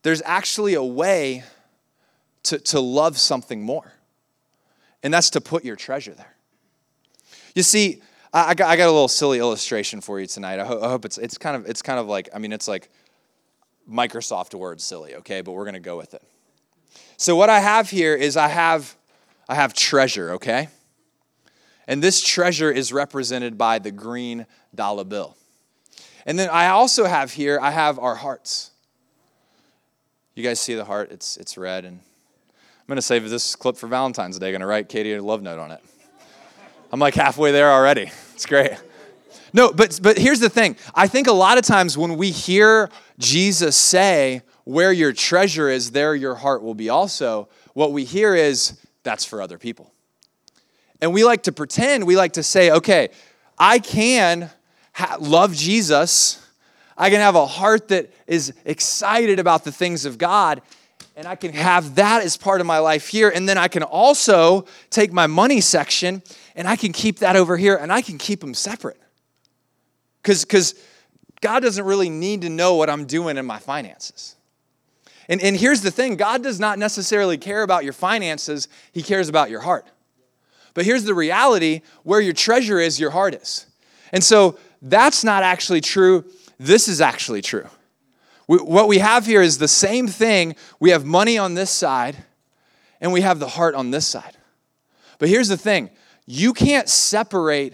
there's 0.02 0.22
actually 0.26 0.74
a 0.74 0.84
way 0.84 1.44
to, 2.44 2.60
to 2.60 2.80
love 2.80 3.18
something 3.18 3.62
more, 3.64 3.94
and 5.02 5.14
that's 5.14 5.30
to 5.32 5.42
put 5.42 5.64
your 5.64 5.76
treasure 5.76 6.14
there. 6.14 6.36
You 7.56 7.62
see, 7.62 8.02
I, 8.34 8.56
got, 8.56 8.70
I 8.70 8.76
got 8.76 8.86
a 8.86 8.92
little 8.92 9.08
silly 9.08 9.38
illustration 9.38 10.02
for 10.02 10.20
you 10.20 10.26
tonight. 10.26 10.60
I, 10.60 10.66
ho- 10.66 10.82
I 10.82 10.90
hope 10.90 11.06
it's, 11.06 11.20
it's, 11.20 11.38
kind 11.38 11.56
of, 11.56 11.68
it's 11.68 11.84
kind 11.84 12.00
of 12.00 12.08
like, 12.08 12.30
I 12.34 12.40
mean, 12.40 12.52
it's 12.52 12.68
like 12.68 12.90
Microsoft 13.90 14.56
Word 14.56 14.82
silly, 14.82 15.16
okay? 15.16 15.42
But 15.42 15.52
we're 15.52 15.66
going 15.66 15.76
to 15.76 15.80
go 15.80 15.96
with 15.96 16.16
it. 16.16 16.24
So 17.18 17.36
what 17.36 17.50
I 17.50 17.60
have 17.60 17.90
here 17.90 18.16
is 18.16 18.36
I 18.36 18.48
have, 18.48 18.96
I 19.48 19.56
have 19.56 19.74
treasure, 19.74 20.32
okay? 20.32 20.70
And 21.88 22.02
this 22.02 22.22
treasure 22.22 22.72
is 22.72 22.94
represented 22.94 23.58
by 23.58 23.80
the 23.80 23.92
green 23.92 24.46
dollar 24.74 25.04
bill. 25.04 25.36
And 26.26 26.40
then 26.40 26.50
I 26.50 26.68
also 26.68 27.06
have 27.06 27.34
here, 27.34 27.60
I 27.62 27.72
have 27.72 28.00
our 28.00 28.16
hearts. 28.16 28.72
You 30.36 30.44
guys 30.44 30.60
see 30.60 30.76
the 30.76 30.86
heart? 30.86 31.12
It's, 31.12 31.38
it's 31.38 31.58
red. 31.58 31.86
And 31.86 32.00
I'm 32.00 32.88
going 32.88 32.96
to 32.96 33.02
save 33.02 33.30
this 33.30 33.56
clip 33.56 33.78
for 33.78 33.88
Valentine's 33.88 34.40
Day. 34.40 34.48
I'm 34.48 34.54
going 34.54 34.62
to 34.62 34.68
write 34.68 34.90
Katie 34.90 35.14
a 35.14 35.22
love 35.22 35.42
note 35.42 35.60
on 35.60 35.72
it. 35.72 35.82
I'm 36.92 37.00
like 37.00 37.16
halfway 37.16 37.52
there 37.52 37.72
already. 37.72 38.12
It's 38.34 38.46
great. 38.46 38.72
No, 39.52 39.72
but, 39.72 40.00
but 40.02 40.18
here's 40.18 40.40
the 40.40 40.50
thing. 40.50 40.76
I 40.96 41.08
think 41.08 41.28
a 41.28 41.34
lot 41.34 41.58
of 41.58 41.64
times 41.64 41.98
when 41.98 42.18
we 42.18 42.32
hear 42.32 42.90
Jesus 43.20 43.78
say, 43.78 44.42
where 44.64 44.92
your 44.92 45.14
treasure 45.14 45.70
is, 45.70 45.92
there 45.92 46.16
your 46.16 46.36
heart 46.36 46.64
will 46.64 46.76
be 46.76 46.90
also, 46.90 47.50
what 47.74 47.92
we 47.92 48.06
hear 48.06 48.36
is, 48.36 48.80
that's 49.04 49.26
for 49.26 49.42
other 49.42 49.58
people. 49.58 49.92
And 51.02 51.14
we 51.14 51.24
like 51.26 51.44
to 51.44 51.52
pretend, 51.52 52.06
we 52.06 52.16
like 52.16 52.34
to 52.34 52.44
say, 52.44 52.72
okay, 52.72 53.10
I 53.58 53.80
can 53.80 54.50
ha- 54.94 55.18
love 55.20 55.54
Jesus. 55.54 56.40
I 56.98 57.10
can 57.10 57.20
have 57.20 57.36
a 57.36 57.46
heart 57.46 57.90
that 57.90 58.10
is 58.26 58.54
excited 58.64 59.40
about 59.40 59.66
the 59.66 59.72
things 59.72 60.06
of 60.06 60.18
God. 60.18 60.62
And 61.16 61.28
I 61.28 61.36
can 61.36 61.54
have 61.54 61.96
that 61.96 62.24
as 62.24 62.38
part 62.38 62.62
of 62.62 62.68
my 62.68 62.80
life 62.80 63.08
here. 63.08 63.30
And 63.30 63.48
then 63.48 63.58
I 63.58 63.68
can 63.68 63.84
also 63.84 64.66
take 64.90 65.12
my 65.12 65.28
money 65.28 65.62
section 65.62 66.24
and 66.56 66.68
I 66.68 66.76
can 66.76 66.94
keep 66.94 67.20
that 67.20 67.36
over 67.36 67.58
here 67.58 67.76
and 67.76 67.92
I 67.92 68.02
can 68.02 68.18
keep 68.18 68.40
them 68.40 68.54
separate. 68.54 69.00
Because 70.22 70.76
God 71.42 71.60
doesn't 71.60 71.84
really 71.84 72.10
need 72.10 72.42
to 72.44 72.50
know 72.50 72.76
what 72.76 72.90
I'm 72.90 73.06
doing 73.06 73.38
in 73.38 73.46
my 73.46 73.60
finances. 73.60 74.36
And, 75.30 75.42
and 75.42 75.56
here's 75.56 75.82
the 75.82 75.92
thing 75.92 76.16
God 76.16 76.44
does 76.44 76.60
not 76.60 76.80
necessarily 76.80 77.38
care 77.38 77.64
about 77.64 77.84
your 77.84 77.94
finances, 77.94 78.68
He 78.92 79.02
cares 79.02 79.30
about 79.30 79.50
your 79.50 79.62
heart. 79.62 79.88
But 80.74 80.86
here's 80.86 81.04
the 81.04 81.14
reality 81.14 81.82
where 82.04 82.20
your 82.20 82.34
treasure 82.34 82.80
is, 82.80 83.00
your 83.00 83.12
heart 83.12 83.36
is. 83.36 83.68
And 84.12 84.24
so 84.24 84.58
that's 84.82 85.24
not 85.24 85.44
actually 85.44 85.82
true. 85.82 86.26
This 86.60 86.88
is 86.88 87.02
actually 87.02 87.42
true. 87.42 87.68
We, 88.48 88.58
what 88.58 88.88
we 88.88 89.00
have 89.00 89.26
here 89.26 89.42
is 89.42 89.58
the 89.58 89.68
same 89.68 90.08
thing. 90.08 90.56
We 90.80 90.90
have 90.90 91.06
money 91.06 91.38
on 91.38 91.54
this 91.54 91.72
side, 91.72 92.18
and 93.00 93.14
we 93.14 93.22
have 93.22 93.40
the 93.40 93.48
heart 93.48 93.76
on 93.76 93.92
this 93.92 94.08
side. 94.08 94.38
But 95.20 95.30
here's 95.30 95.48
the 95.48 95.58
thing 95.58 95.90
you 96.26 96.54
can't 96.54 96.90
separate 96.90 97.74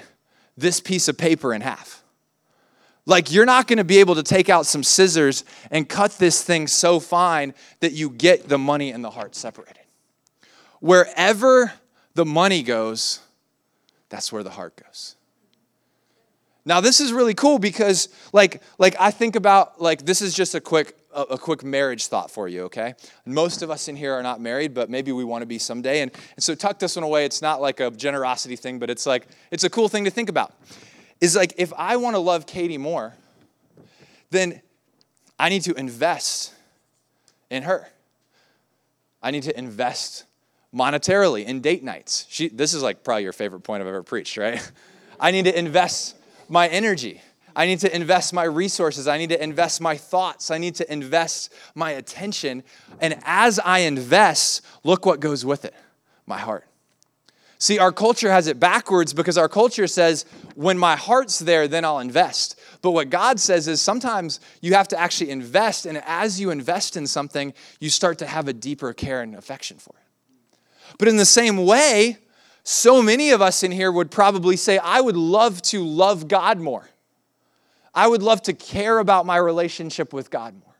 this 0.57 0.79
piece 0.79 1.07
of 1.07 1.17
paper 1.17 1.53
in 1.53 1.61
half. 1.61 2.03
Like, 3.05 3.31
you're 3.31 3.45
not 3.45 3.67
going 3.67 3.77
to 3.77 3.83
be 3.83 3.99
able 3.99 4.15
to 4.15 4.23
take 4.23 4.49
out 4.49 4.65
some 4.65 4.83
scissors 4.83 5.43
and 5.71 5.87
cut 5.87 6.11
this 6.17 6.43
thing 6.43 6.67
so 6.67 6.99
fine 6.99 7.53
that 7.79 7.93
you 7.93 8.09
get 8.09 8.47
the 8.47 8.57
money 8.57 8.91
and 8.91 9.03
the 9.03 9.09
heart 9.09 9.35
separated. 9.35 9.83
Wherever 10.79 11.73
the 12.13 12.25
money 12.25 12.61
goes, 12.61 13.19
that's 14.09 14.31
where 14.31 14.43
the 14.43 14.51
heart 14.51 14.81
goes. 14.83 15.15
Now 16.65 16.81
this 16.81 16.99
is 16.99 17.11
really 17.11 17.33
cool 17.33 17.57
because 17.57 18.09
like 18.31 18.61
like 18.77 18.95
I 18.99 19.09
think 19.11 19.35
about 19.35 19.81
like 19.81 20.05
this 20.05 20.21
is 20.21 20.35
just 20.35 20.53
a 20.53 20.61
quick 20.61 20.95
a, 21.11 21.21
a, 21.21 21.37
quick 21.37 21.63
marriage 21.63 22.05
thought 22.07 22.29
for 22.29 22.47
you, 22.47 22.63
okay? 22.65 22.93
Most 23.25 23.63
of 23.63 23.71
us 23.71 23.87
in 23.87 23.95
here 23.95 24.13
are 24.13 24.21
not 24.21 24.39
married, 24.39 24.75
but 24.75 24.89
maybe 24.89 25.11
we 25.11 25.23
want 25.23 25.41
to 25.41 25.47
be 25.47 25.57
someday. 25.57 26.01
And, 26.01 26.11
and 26.35 26.43
so 26.43 26.53
tuck 26.53 26.77
this 26.77 26.95
one 26.95 27.03
away. 27.03 27.25
It's 27.25 27.41
not 27.41 27.59
like 27.61 27.79
a 27.79 27.89
generosity 27.89 28.55
thing, 28.55 28.77
but 28.77 28.91
it's 28.91 29.07
like 29.07 29.27
it's 29.49 29.63
a 29.63 29.69
cool 29.69 29.89
thing 29.89 30.05
to 30.05 30.11
think 30.11 30.29
about. 30.29 30.53
Is 31.21 31.35
like 31.35 31.53
if 31.57 31.73
I 31.77 31.97
want 31.97 32.15
to 32.15 32.19
love 32.19 32.45
Katie 32.45 32.77
more, 32.77 33.13
then 34.29 34.61
I 35.37 35.49
need 35.49 35.63
to 35.63 35.73
invest 35.73 36.53
in 37.49 37.63
her. 37.63 37.89
I 39.21 39.31
need 39.31 39.43
to 39.43 39.57
invest 39.57 40.25
monetarily 40.73 41.45
in 41.45 41.61
date 41.61 41.83
nights. 41.83 42.25
She, 42.29 42.47
this 42.47 42.73
is 42.73 42.83
like 42.83 43.03
probably 43.03 43.23
your 43.23 43.33
favorite 43.33 43.61
point 43.61 43.81
I've 43.81 43.87
ever 43.87 44.03
preached, 44.03 44.37
right? 44.37 44.71
I 45.19 45.31
need 45.31 45.45
to 45.45 45.57
invest 45.57 46.15
my 46.47 46.67
energy. 46.67 47.21
I 47.55 47.65
need 47.65 47.79
to 47.79 47.93
invest 47.93 48.33
my 48.33 48.43
resources. 48.43 49.07
I 49.07 49.17
need 49.17 49.29
to 49.29 49.43
invest 49.43 49.81
my 49.81 49.97
thoughts. 49.97 50.51
I 50.51 50.57
need 50.57 50.75
to 50.75 50.91
invest 50.91 51.51
my 51.75 51.91
attention. 51.91 52.63
And 53.01 53.19
as 53.25 53.59
I 53.59 53.79
invest, 53.79 54.61
look 54.83 55.05
what 55.05 55.19
goes 55.19 55.45
with 55.45 55.65
it 55.65 55.73
my 56.25 56.37
heart. 56.37 56.68
See, 57.61 57.77
our 57.77 57.91
culture 57.91 58.31
has 58.31 58.47
it 58.47 58.57
backwards 58.57 59.13
because 59.13 59.37
our 59.37 59.49
culture 59.49 59.85
says, 59.85 60.23
when 60.55 60.77
my 60.77 60.95
heart's 60.95 61.39
there, 61.39 61.67
then 61.67 61.83
I'll 61.83 61.99
invest. 61.99 62.57
But 62.81 62.91
what 62.91 63.09
God 63.09 63.37
says 63.37 63.67
is 63.67 63.81
sometimes 63.81 64.39
you 64.61 64.75
have 64.75 64.87
to 64.87 64.99
actually 64.99 65.29
invest. 65.29 65.85
And 65.85 66.01
as 66.05 66.39
you 66.39 66.51
invest 66.51 66.95
in 66.95 67.05
something, 67.05 67.53
you 67.81 67.89
start 67.89 68.17
to 68.19 68.25
have 68.25 68.47
a 68.47 68.53
deeper 68.53 68.93
care 68.93 69.21
and 69.21 69.35
affection 69.35 69.77
for 69.77 69.93
it. 69.97 70.57
But 70.97 71.09
in 71.09 71.17
the 71.17 71.25
same 71.25 71.65
way, 71.65 72.19
so 72.63 73.01
many 73.01 73.31
of 73.31 73.41
us 73.41 73.61
in 73.61 73.73
here 73.73 73.91
would 73.91 74.09
probably 74.09 74.55
say, 74.55 74.77
I 74.77 75.01
would 75.01 75.17
love 75.17 75.61
to 75.63 75.83
love 75.83 76.29
God 76.29 76.59
more. 76.59 76.89
I 77.93 78.07
would 78.07 78.23
love 78.23 78.41
to 78.43 78.53
care 78.53 78.99
about 78.99 79.25
my 79.25 79.35
relationship 79.35 80.13
with 80.13 80.29
God 80.29 80.53
more. 80.53 80.75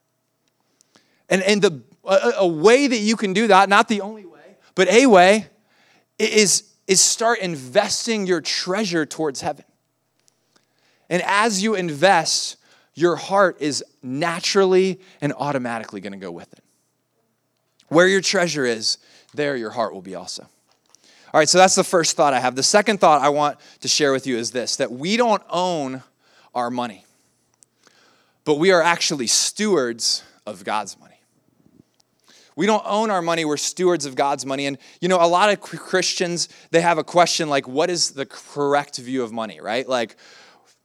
And, 1.27 1.41
and 1.43 1.61
the, 1.61 1.81
a, 2.05 2.31
a 2.37 2.47
way 2.47 2.87
that 2.87 2.99
you 2.99 3.17
can 3.17 3.33
do 3.33 3.47
that, 3.47 3.67
not 3.67 3.89
the 3.89 3.99
only 3.99 4.25
way, 4.25 4.57
but 4.75 4.87
a 4.87 5.07
way, 5.07 5.47
is, 6.17 6.68
is 6.89 6.99
start 6.99 7.37
investing 7.39 8.25
your 8.25 8.41
treasure 8.41 9.05
towards 9.05 9.41
heaven. 9.41 9.63
And 11.07 11.21
as 11.23 11.61
you 11.61 11.75
invest, 11.75 12.57
your 12.95 13.15
heart 13.15 13.57
is 13.59 13.85
naturally 14.01 14.99
and 15.21 15.31
automatically 15.33 16.01
going 16.01 16.13
to 16.13 16.19
go 16.19 16.31
with 16.31 16.51
it. 16.51 16.63
Where 17.89 18.07
your 18.07 18.21
treasure 18.21 18.65
is, 18.65 18.97
there 19.35 19.55
your 19.55 19.69
heart 19.69 19.93
will 19.93 20.01
be 20.01 20.15
also. 20.15 20.43
All 21.31 21.39
right, 21.39 21.47
so 21.47 21.59
that's 21.59 21.75
the 21.75 21.83
first 21.83 22.17
thought 22.17 22.33
I 22.33 22.39
have. 22.39 22.55
The 22.55 22.63
second 22.63 22.99
thought 22.99 23.21
I 23.21 23.29
want 23.29 23.59
to 23.81 23.87
share 23.87 24.11
with 24.11 24.25
you 24.25 24.37
is 24.37 24.49
this 24.49 24.75
that 24.77 24.91
we 24.91 25.15
don't 25.15 25.43
own 25.47 26.01
our 26.55 26.71
money, 26.71 27.05
but 28.45 28.55
we 28.55 28.71
are 28.71 28.81
actually 28.81 29.27
stewards 29.27 30.23
of 30.47 30.63
God's 30.63 30.99
money. 30.99 31.08
We 32.55 32.65
don't 32.65 32.83
own 32.85 33.09
our 33.09 33.21
money, 33.21 33.45
we're 33.45 33.57
stewards 33.57 34.05
of 34.05 34.15
God's 34.15 34.45
money. 34.45 34.65
And 34.65 34.77
you 35.01 35.07
know, 35.07 35.17
a 35.21 35.27
lot 35.27 35.49
of 35.49 35.61
Christians, 35.61 36.49
they 36.71 36.81
have 36.81 36.97
a 36.97 37.03
question 37.03 37.49
like, 37.49 37.67
what 37.67 37.89
is 37.89 38.11
the 38.11 38.25
correct 38.25 38.97
view 38.97 39.23
of 39.23 39.31
money, 39.31 39.61
right? 39.61 39.87
Like, 39.87 40.15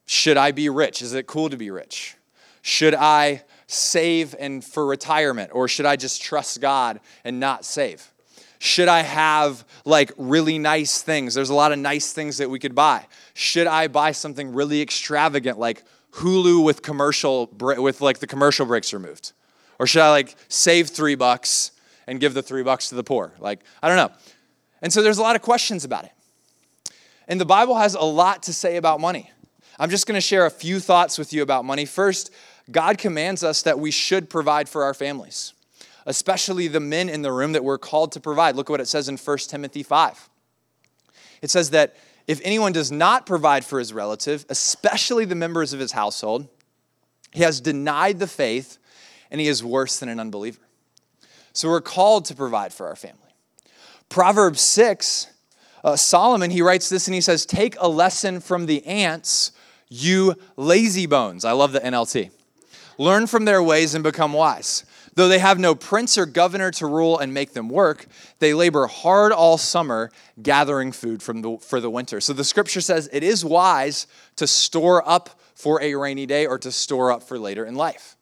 should 0.07 0.37
I 0.37 0.53
be 0.53 0.69
rich? 0.69 1.03
Is 1.03 1.15
it 1.15 1.27
cool 1.27 1.49
to 1.51 1.57
be 1.57 1.71
rich? 1.71 2.17
Should 2.63 2.95
I 2.95 3.43
save 3.67 4.35
and 4.39 4.65
for 4.65 4.87
retirement 4.87 5.51
or 5.53 5.69
should 5.69 5.87
I 5.87 5.97
just 5.97 6.23
trust 6.23 6.61
God 6.61 7.01
and 7.25 7.41
not 7.41 7.65
save? 7.65 8.11
Should 8.59 8.89
I 8.89 9.01
have 9.01 9.65
like 9.85 10.13
really 10.17 10.59
nice 10.59 11.03
things? 11.03 11.35
There's 11.35 11.51
a 11.51 11.55
lot 11.55 11.73
of 11.73 11.79
nice 11.79 12.13
things 12.13 12.39
that 12.39 12.49
we 12.49 12.59
could 12.59 12.75
buy. 12.75 13.07
Should 13.35 13.67
I 13.67 13.89
buy 13.89 14.13
something 14.13 14.55
really 14.55 14.81
extravagant 14.81 15.59
like 15.59 15.85
Hulu 16.13 16.65
with 16.65 16.81
commercial 16.83 17.47
with 17.59 18.01
like 18.01 18.21
the 18.21 18.27
commercial 18.27 18.65
breaks 18.65 18.93
removed? 18.93 19.33
Or 19.79 19.87
should 19.87 20.03
I 20.03 20.11
like 20.11 20.37
save 20.49 20.89
three 20.89 21.15
bucks 21.15 21.73
and 22.07 22.21
give 22.21 22.35
the 22.35 22.43
three 22.43 22.63
bucks 22.63 22.89
to 22.91 22.95
the 22.95 23.05
poor? 23.05 23.33
Like, 23.39 23.61
I 23.83 23.89
don't 23.89 23.97
know. 23.97 24.13
And 24.83 24.93
so 24.93 25.03
there's 25.03 25.19
a 25.19 25.23
lot 25.23 25.37
of 25.37 25.43
questions 25.43 25.85
about 25.85 26.05
it. 26.05 26.13
And 27.27 27.41
the 27.41 27.47
Bible 27.47 27.77
has 27.77 27.95
a 27.95 28.03
lot 28.03 28.43
to 28.45 28.53
say 28.53 28.77
about 28.77 29.01
money. 29.01 29.31
I'm 29.79 29.91
just 29.91 30.07
going 30.07 30.17
to 30.17 30.21
share 30.21 30.47
a 30.47 30.51
few 30.51 30.79
thoughts 30.79 31.19
with 31.19 31.33
you 31.33 31.43
about 31.43 31.65
money. 31.65 31.85
First, 31.85 32.31
God 32.71 32.99
commands 32.99 33.43
us 33.43 33.63
that 33.63 33.79
we 33.79 33.91
should 33.91 34.31
provide 34.31 34.69
for 34.69 34.85
our 34.85 34.95
families, 34.95 35.53
especially 36.07 36.69
the 36.69 36.81
men 36.81 37.09
in 37.09 37.23
the 37.23 37.33
room 37.33 37.53
that 37.53 37.65
we're 37.65 37.79
called 37.79 38.13
to 38.13 38.21
provide. 38.21 38.57
Look 38.57 38.69
what 38.69 38.81
it 38.81 38.89
says 38.89 39.09
in 39.09 39.17
1 39.17 39.39
Timothy 39.39 39.83
5. 39.83 40.29
It 41.43 41.51
says 41.51 41.71
that 41.71 41.97
if 42.27 42.41
anyone 42.45 42.73
does 42.73 42.91
not 42.91 43.27
provide 43.27 43.65
for 43.65 43.79
his 43.79 43.93
relative, 43.93 44.47
especially 44.49 45.25
the 45.25 45.35
members 45.35 45.73
of 45.73 45.81
his 45.81 45.93
household, 45.93 46.49
he 47.33 47.43
has 47.43 47.61
denied 47.61 48.19
the 48.19 48.27
faith 48.27 48.79
and 49.35 49.41
he 49.41 49.49
is 49.49 49.65
worse 49.65 49.99
than 49.99 50.09
an 50.09 50.21
unbeliever. 50.21 50.61
So 51.53 51.69
we're 51.69 51.81
called 51.81 52.27
to 52.27 52.37
provide 52.37 52.73
for 52.73 52.87
our 52.87 52.95
family. 52.95 53.19
Proverbs 54.09 54.61
6, 54.61 55.27
uh, 55.83 55.97
Solomon, 55.97 56.53
he 56.53 56.63
writes 56.63 56.89
this 56.89 57.09
and 57.09 57.17
he 57.17 57.21
says, 57.21 57.45
Take 57.45 57.75
a 57.81 57.89
lesson 57.89 58.39
from 58.39 58.67
the 58.67 58.87
ants, 58.87 59.51
you 59.89 60.37
lazy 60.57 61.07
bones. 61.07 61.45
I 61.45 61.51
love 61.51 61.73
the 61.73 61.81
NLT. 61.81 62.31
Learn 62.97 63.27
from 63.27 63.45
their 63.45 63.61
ways 63.61 63.97
and 63.97 64.05
become 64.05 64.35
wise. 64.35 64.85
Though 65.17 65.27
they 65.27 65.41
have 65.41 65.59
no 65.59 65.75
prince 65.75 66.17
or 66.17 66.27
governor 66.27 66.71
to 66.71 66.87
rule 66.87 67.19
and 67.19 67.35
make 67.35 67.55
them 67.55 67.69
work, 67.69 68.07
they 68.39 68.55
labor 68.55 68.87
hard 68.87 69.33
all 69.33 69.59
summer 69.59 70.13
gathering 70.41 70.93
food 70.93 71.25
from 71.25 71.43
the, 71.43 71.59
for 71.59 71.81
the 71.81 71.91
winter. 71.91 72.21
So 72.21 72.35
the 72.35 72.45
scripture 72.45 72.81
says 72.81 73.11
it 73.13 73.25
is 73.25 73.45
wise 73.45 74.07
to 74.37 74.47
store 74.47 75.03
up 75.09 75.41
for 75.57 75.83
a 75.83 75.97
rainy 75.97 76.27
day 76.27 76.47
or 76.47 76.57
to 76.59 76.71
store 76.71 77.11
up 77.11 77.25
for 77.25 77.37
later 77.37 77.65
in 77.65 77.75
life. 77.75 78.15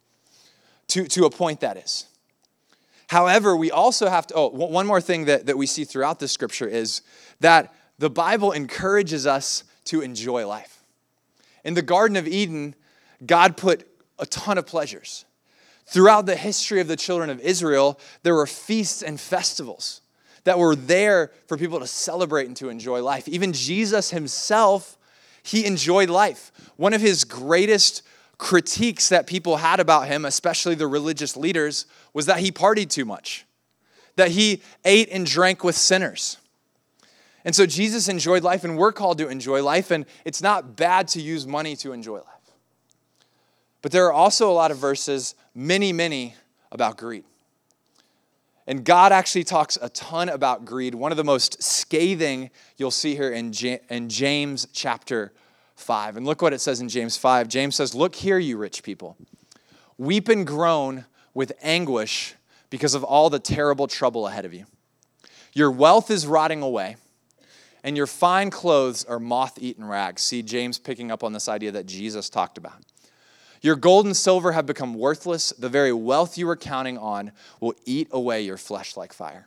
To, 0.88 1.05
to 1.05 1.25
a 1.25 1.31
point, 1.31 1.61
that 1.61 1.77
is. 1.77 2.07
However, 3.09 3.57
we 3.57 3.71
also 3.71 4.09
have 4.09 4.27
to, 4.29 4.35
oh, 4.35 4.49
one 4.49 4.87
more 4.87 5.01
thing 5.01 5.27
that, 5.27 5.47
that 5.47 5.57
we 5.57 5.66
see 5.66 5.85
throughout 5.85 6.18
the 6.18 6.29
scripture 6.29 6.66
is 6.66 7.03
that 7.40 7.75
the 7.99 8.11
Bible 8.11 8.53
encourages 8.53 9.27
us 9.27 9.64
to 9.85 10.01
enjoy 10.01 10.47
life. 10.47 10.83
In 11.64 11.75
the 11.75 11.83
Garden 11.83 12.16
of 12.16 12.27
Eden, 12.27 12.75
God 13.25 13.57
put 13.57 13.87
a 14.18 14.27
ton 14.27 14.59
of 14.59 14.66
pleasures. 14.66 15.25
Throughout 15.87 16.27
the 16.27 16.37
history 16.37 16.81
of 16.81 16.88
the 16.88 16.97
children 16.97 17.29
of 17.29 17.40
Israel, 17.40 18.01
there 18.23 18.35
were 18.35 18.47
feasts 18.47 19.03
and 19.03 19.21
festivals 19.21 20.01
that 20.45 20.59
were 20.59 20.75
there 20.75 21.31
for 21.47 21.57
people 21.57 21.81
to 21.81 21.87
celebrate 21.87 22.47
and 22.47 22.57
to 22.57 22.68
enjoy 22.68 23.03
life. 23.03 23.29
Even 23.29 23.53
Jesus 23.53 24.11
himself, 24.11 24.97
he 25.42 25.66
enjoyed 25.66 26.09
life. 26.09 26.51
One 26.77 26.95
of 26.95 27.01
his 27.01 27.25
greatest 27.25 28.03
critiques 28.42 29.09
that 29.09 29.28
people 29.28 29.59
had 29.59 29.78
about 29.78 30.09
him, 30.09 30.24
especially 30.24 30.74
the 30.74 30.88
religious 30.88 31.37
leaders, 31.37 31.87
was 32.12 32.26
that 32.26 32.40
he 32.40 32.50
partied 32.50 32.90
too 32.90 33.05
much, 33.05 33.46
that 34.16 34.33
he 34.33 34.61
ate 34.85 35.09
and 35.12 35.24
drank 35.24 35.62
with 35.62 35.76
sinners. 35.76 36.38
And 37.44 37.55
so 37.55 37.66
Jesus 37.66 38.09
enjoyed 38.09 38.42
life, 38.42 38.64
and 38.64 38.76
we're 38.76 38.90
called 38.90 39.18
to 39.18 39.28
enjoy 39.28 39.62
life, 39.62 39.92
and 39.92 40.07
it's 40.24 40.42
not 40.42 40.74
bad 40.74 41.07
to 41.09 41.22
use 41.22 41.46
money 41.46 41.76
to 41.76 41.92
enjoy 41.92 42.16
life. 42.16 42.26
But 43.81 43.92
there 43.92 44.07
are 44.07 44.12
also 44.12 44.50
a 44.50 44.55
lot 44.55 44.72
of 44.72 44.76
verses, 44.76 45.37
many, 45.55 45.92
many, 45.92 46.35
about 46.72 46.96
greed. 46.96 47.22
And 48.66 48.85
God 48.85 49.12
actually 49.12 49.44
talks 49.44 49.78
a 49.81 49.88
ton 49.88 50.28
about 50.28 50.64
greed. 50.64 50.96
One 50.96 51.12
of 51.12 51.16
the 51.16 51.22
most 51.22 51.62
scathing 51.62 52.50
you'll 52.76 52.90
see 52.90 53.14
here 53.14 53.31
in, 53.31 53.52
James 53.52 54.66
chapter 54.72 55.33
5. 55.83 56.16
And 56.16 56.27
look 56.27 56.40
what 56.40 56.53
it 56.53 56.61
says 56.61 56.81
in 56.81 56.88
James 56.88 57.16
5. 57.16 57.49
James 57.49 57.77
says, 57.77 57.95
Look 57.95 58.14
here, 58.14 58.38
you 58.38 58.57
rich 58.57 58.83
people. 58.83 59.16
Weep 59.99 60.29
and 60.29 60.47
groan 60.47 61.05
with 61.35 61.53
anguish 61.62 62.35
because 62.71 62.95
of 62.95 63.05
all 63.05 63.31
the 63.31 63.38
terrible 63.38 63.87
trouble 63.87 64.27
ahead 64.27 64.45
of 64.45 64.55
you. 64.55 64.64
Your 65.53 65.71
wealth 65.71 66.11
is 66.11 66.27
rotting 66.27 66.62
away, 66.62 66.97
and 67.85 67.97
your 67.97 68.07
fine 68.07 68.51
clothes 68.51 69.05
are 69.05 69.18
moth 69.18 69.59
eaten 69.61 69.85
rags. 69.85 70.23
See, 70.23 70.42
James 70.42 70.79
picking 70.79 71.11
up 71.11 71.23
on 71.23 71.33
this 71.33 71.49
idea 71.49 71.73
that 71.73 71.87
Jesus 71.87 72.31
talked 72.31 72.57
about. 72.57 72.83
Your 73.61 73.77
gold 73.77 74.07
and 74.07 74.16
silver 74.16 74.53
have 74.53 74.66
become 74.66 74.95
worthless. 74.95 75.51
The 75.51 75.68
very 75.68 75.92
wealth 75.92 76.37
you 76.37 76.47
were 76.47 76.57
counting 76.57 76.99
on 76.99 77.33
will 77.61 77.75
eat 77.85 78.09
away 78.11 78.42
your 78.42 78.57
flesh 78.57 78.97
like 78.97 79.12
fire. 79.12 79.47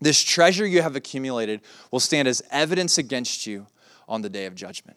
This 0.00 0.22
treasure 0.22 0.66
you 0.66 0.82
have 0.82 0.96
accumulated 0.96 1.60
will 1.90 2.00
stand 2.00 2.28
as 2.28 2.42
evidence 2.50 2.98
against 2.98 3.46
you 3.46 3.66
on 4.08 4.22
the 4.22 4.28
day 4.28 4.46
of 4.46 4.54
judgment. 4.54 4.96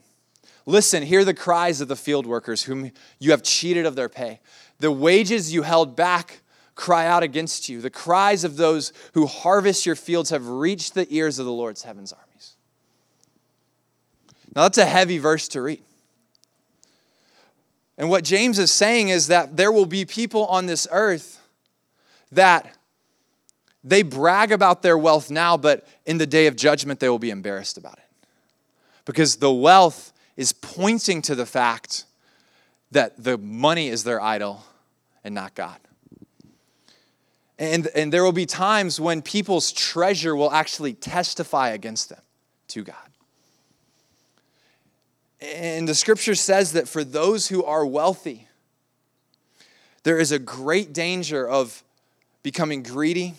Listen, 0.66 1.04
hear 1.04 1.26
the 1.26 1.34
cries 1.34 1.82
of 1.82 1.88
the 1.88 1.96
field 1.96 2.26
workers 2.26 2.64
whom 2.64 2.92
you 3.20 3.32
have 3.32 3.44
cheated 3.44 3.86
of 3.86 3.96
their 3.96 4.10
pay. 4.10 4.40
The 4.80 4.92
wages 4.92 5.54
you 5.54 5.64
held 5.64 5.96
back 5.96 6.42
cry 6.76 7.06
out 7.06 7.24
against 7.24 7.70
you. 7.70 7.82
The 7.82 7.90
cries 7.90 8.44
of 8.44 8.58
those 8.58 8.94
who 9.14 9.26
harvest 9.26 9.86
your 9.86 9.96
fields 9.96 10.30
have 10.30 10.48
reached 10.48 10.94
the 10.94 11.06
ears 11.14 11.38
of 11.38 11.46
the 11.46 11.52
Lord's 11.52 11.84
heaven's 11.84 12.14
armies. 12.14 12.56
Now, 14.56 14.64
that's 14.64 14.78
a 14.78 14.86
heavy 14.86 15.18
verse 15.18 15.48
to 15.50 15.62
read. 15.62 15.84
And 17.98 18.10
what 18.10 18.24
James 18.24 18.58
is 18.58 18.72
saying 18.72 19.10
is 19.10 19.28
that 19.28 19.58
there 19.58 19.72
will 19.72 19.86
be 19.86 20.06
people 20.06 20.46
on 20.48 20.66
this 20.66 20.88
earth 20.92 21.42
that 22.32 22.76
they 23.84 24.02
brag 24.02 24.52
about 24.52 24.82
their 24.82 24.98
wealth 24.98 25.30
now, 25.30 25.58
but 25.58 25.86
in 26.06 26.18
the 26.18 26.26
day 26.26 26.48
of 26.48 26.56
judgment, 26.56 27.00
they 27.00 27.10
will 27.10 27.20
be 27.20 27.30
embarrassed 27.30 27.78
about 27.78 27.98
it. 27.98 28.28
Because 29.06 29.36
the 29.36 29.52
wealth 29.52 30.13
is 30.38 30.54
pointing 30.54 31.22
to 31.24 31.36
the 31.36 31.46
fact 31.46 32.06
that 32.92 33.24
the 33.24 33.38
money 33.38 33.88
is 33.88 34.04
their 34.04 34.22
idol 34.22 34.64
and 35.24 35.34
not 35.34 35.56
God. 35.56 35.78
And, 37.60 37.88
and 37.96 38.12
there 38.12 38.24
will 38.24 38.32
be 38.32 38.46
times 38.46 39.00
when 39.00 39.22
people's 39.22 39.72
treasure 39.72 40.36
will 40.36 40.52
actually 40.52 40.94
testify 40.94 41.70
against 41.70 42.10
them 42.10 42.22
to 42.70 42.84
God. 42.84 42.96
And 45.40 45.88
the 45.88 45.96
scripture 45.96 46.36
says 46.36 46.74
that 46.74 46.88
for 46.88 47.04
those 47.04 47.48
who 47.48 47.64
are 47.64 47.86
wealthy, 47.86 48.48
there 50.04 50.18
is 50.18 50.32
a 50.32 50.40
great 50.40 50.94
danger 50.94 51.48
of 51.48 51.84
becoming 52.44 52.84
greedy, 52.84 53.36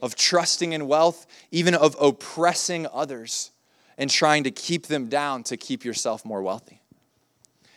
of 0.00 0.14
trusting 0.14 0.72
in 0.72 0.86
wealth, 0.86 1.26
even 1.50 1.74
of 1.74 1.96
oppressing 2.00 2.86
others 2.92 3.50
and 3.98 4.10
trying 4.10 4.44
to 4.44 4.50
keep 4.50 4.86
them 4.86 5.08
down 5.08 5.42
to 5.44 5.56
keep 5.56 5.84
yourself 5.84 6.24
more 6.24 6.42
wealthy. 6.42 6.80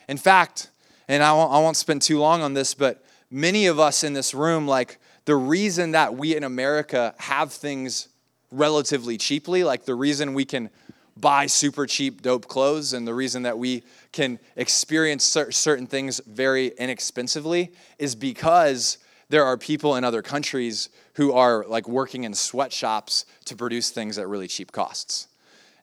In 0.08 0.16
fact, 0.16 0.70
and 1.08 1.22
I 1.22 1.32
won't, 1.32 1.52
I 1.52 1.58
won't 1.58 1.76
spend 1.76 2.02
too 2.02 2.18
long 2.18 2.42
on 2.42 2.54
this, 2.54 2.74
but 2.74 3.04
many 3.30 3.66
of 3.66 3.78
us 3.78 4.04
in 4.04 4.12
this 4.12 4.34
room, 4.34 4.66
like 4.66 4.98
the 5.24 5.36
reason 5.36 5.92
that 5.92 6.14
we 6.14 6.36
in 6.36 6.44
America 6.44 7.14
have 7.18 7.52
things 7.52 8.08
relatively 8.50 9.16
cheaply, 9.16 9.64
like 9.64 9.84
the 9.84 9.94
reason 9.94 10.34
we 10.34 10.44
can 10.44 10.70
buy 11.16 11.46
super 11.46 11.86
cheap, 11.86 12.22
dope 12.22 12.48
clothes, 12.48 12.92
and 12.92 13.06
the 13.06 13.14
reason 13.14 13.42
that 13.42 13.58
we 13.58 13.82
can 14.12 14.38
experience 14.56 15.24
certain 15.24 15.86
things 15.86 16.20
very 16.26 16.68
inexpensively 16.78 17.72
is 17.98 18.14
because 18.14 18.98
there 19.28 19.44
are 19.44 19.56
people 19.56 19.96
in 19.96 20.04
other 20.04 20.22
countries 20.22 20.88
who 21.14 21.32
are 21.32 21.64
like 21.66 21.88
working 21.88 22.24
in 22.24 22.34
sweatshops 22.34 23.26
to 23.44 23.54
produce 23.54 23.90
things 23.90 24.18
at 24.18 24.28
really 24.28 24.48
cheap 24.48 24.72
costs. 24.72 25.28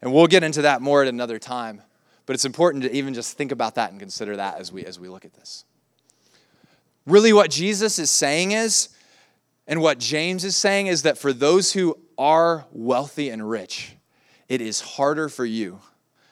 And 0.01 0.13
we'll 0.13 0.27
get 0.27 0.43
into 0.43 0.61
that 0.63 0.81
more 0.81 1.01
at 1.01 1.07
another 1.07 1.39
time, 1.39 1.81
but 2.25 2.33
it's 2.33 2.45
important 2.45 2.83
to 2.83 2.91
even 2.95 3.13
just 3.13 3.37
think 3.37 3.51
about 3.51 3.75
that 3.75 3.91
and 3.91 3.99
consider 3.99 4.35
that 4.35 4.59
as 4.59 4.71
we 4.71 4.85
as 4.85 4.99
we 4.99 5.09
look 5.09 5.25
at 5.25 5.33
this. 5.33 5.65
Really 7.05 7.33
what 7.33 7.49
Jesus 7.49 7.99
is 7.99 8.11
saying 8.11 8.51
is 8.51 8.89
and 9.67 9.81
what 9.81 9.99
James 9.99 10.45
is 10.45 10.55
saying 10.55 10.87
is 10.87 11.03
that 11.03 11.17
for 11.17 11.33
those 11.33 11.73
who 11.73 11.97
are 12.17 12.65
wealthy 12.71 13.29
and 13.29 13.49
rich, 13.49 13.95
it 14.47 14.61
is 14.61 14.79
harder 14.79 15.27
for 15.27 15.45
you 15.45 15.79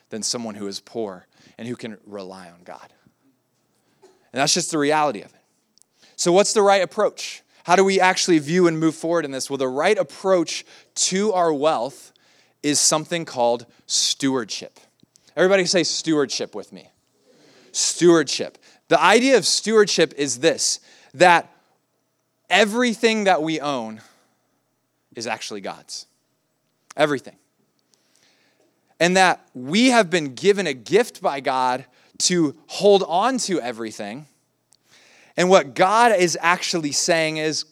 than 0.10 0.24
someone 0.24 0.56
who 0.56 0.68
is 0.68 0.80
poor 0.80 1.28
and 1.58 1.68
who 1.68 1.76
can 1.76 1.98
rely 2.06 2.50
on 2.50 2.62
God. 2.64 2.94
And 4.04 4.42
that's 4.42 4.54
just 4.54 4.72
the 4.72 4.78
reality 4.78 5.22
of 5.22 5.34
it. 5.34 5.42
So, 6.16 6.32
what's 6.32 6.54
the 6.54 6.62
right 6.62 6.82
approach? 6.82 7.44
How 7.66 7.76
do 7.76 7.84
we 7.84 8.00
actually 8.00 8.40
view 8.40 8.68
and 8.68 8.80
move 8.80 8.96
forward 8.96 9.26
in 9.26 9.32
this? 9.32 9.50
Well, 9.50 9.58
the 9.58 9.68
right 9.68 9.98
approach 9.98 10.66
to 10.96 11.34
our 11.34 11.54
wealth 11.54 12.14
is 12.66 12.80
something 12.80 13.26
called 13.26 13.66
stewardship. 13.86 14.80
Everybody 15.36 15.66
say 15.66 15.84
stewardship 15.84 16.56
with 16.56 16.74
me. 16.74 16.90
Stewardship. 17.72 18.58
The 18.88 19.02
idea 19.02 19.38
of 19.38 19.46
stewardship 19.46 20.14
is 20.18 20.40
this 20.40 20.80
that 21.14 21.52
everything 22.50 23.26
that 23.26 23.42
we 23.42 23.60
own 23.60 24.02
is 25.16 25.28
actually 25.28 25.62
God's. 25.62 26.08
Everything 26.98 27.36
and 29.00 29.18
that 29.18 29.46
we 29.54 29.90
have 29.90 30.10
been 30.10 30.36
given 30.36 30.68
a 30.68 30.74
gift 30.74 31.22
by 31.22 31.40
God 31.40 31.86
to 32.18 32.56
hold 32.68 33.04
on 33.08 33.38
to 33.40 33.60
everything. 33.62 34.26
And 35.36 35.50
what 35.50 35.76
God 35.76 36.16
is 36.18 36.38
actually 36.42 36.94
saying 36.94 37.38
is, 37.38 37.66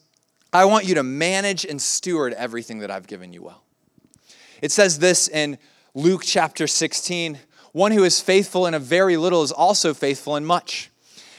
I 0.52 0.66
want 0.66 0.86
you 0.86 0.96
to 0.96 1.04
manage 1.04 1.66
and 1.66 1.82
steward 1.82 2.34
everything 2.34 2.80
that 2.80 2.92
I've 2.92 3.08
given 3.08 3.32
you 3.32 3.42
well. 3.42 3.63
It 4.64 4.72
says 4.72 5.00
this 5.00 5.28
in 5.28 5.58
Luke 5.94 6.22
chapter 6.24 6.68
16 6.68 7.38
One 7.74 7.92
who 7.92 8.06
is 8.06 8.22
faithful 8.22 8.66
in 8.66 8.74
a 8.74 8.80
very 8.80 9.18
little 9.18 9.44
is 9.44 9.52
also 9.52 9.94
faithful 9.94 10.38
in 10.38 10.46
much. 10.46 10.90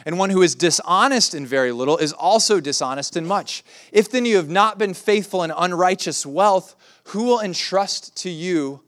And 0.04 0.18
one 0.18 0.28
who 0.28 0.42
is 0.42 0.54
dishonest 0.54 1.34
in 1.34 1.46
very 1.46 1.72
little 1.72 1.96
is 1.96 2.12
also 2.12 2.60
dishonest 2.60 3.16
in 3.16 3.24
much. 3.24 3.64
If 3.92 4.10
then 4.10 4.26
you 4.26 4.36
have 4.36 4.50
not 4.50 4.76
been 4.76 4.92
faithful 4.92 5.42
in 5.42 5.50
unrighteous 5.50 6.26
wealth, 6.26 6.76
who 7.04 7.24
will 7.24 7.40
entrust 7.40 8.14
to 8.16 8.28
you 8.28 8.82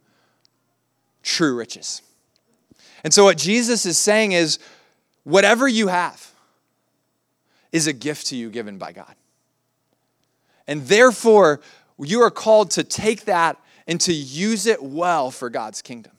true 1.23 1.57
riches? 1.57 2.03
And 3.05 3.15
so, 3.15 3.25
what 3.25 3.39
Jesus 3.39 3.87
is 3.87 3.97
saying 3.97 4.33
is 4.33 4.59
whatever 5.25 5.67
you 5.67 5.89
have 5.89 6.31
is 7.73 7.87
a 7.87 7.95
gift 7.95 8.27
to 8.27 8.37
you 8.37 8.51
given 8.51 8.77
by 8.77 8.93
God. 8.93 9.15
And 10.67 10.89
therefore, 10.89 11.63
you 11.99 12.21
are 12.21 12.31
called 12.31 12.73
to 12.73 12.85
take 12.85 13.25
that 13.25 13.57
and 13.87 14.01
to 14.01 14.13
use 14.13 14.67
it 14.67 14.83
well 14.83 15.31
for 15.31 15.49
God's 15.49 15.83
kingdom. 15.83 16.13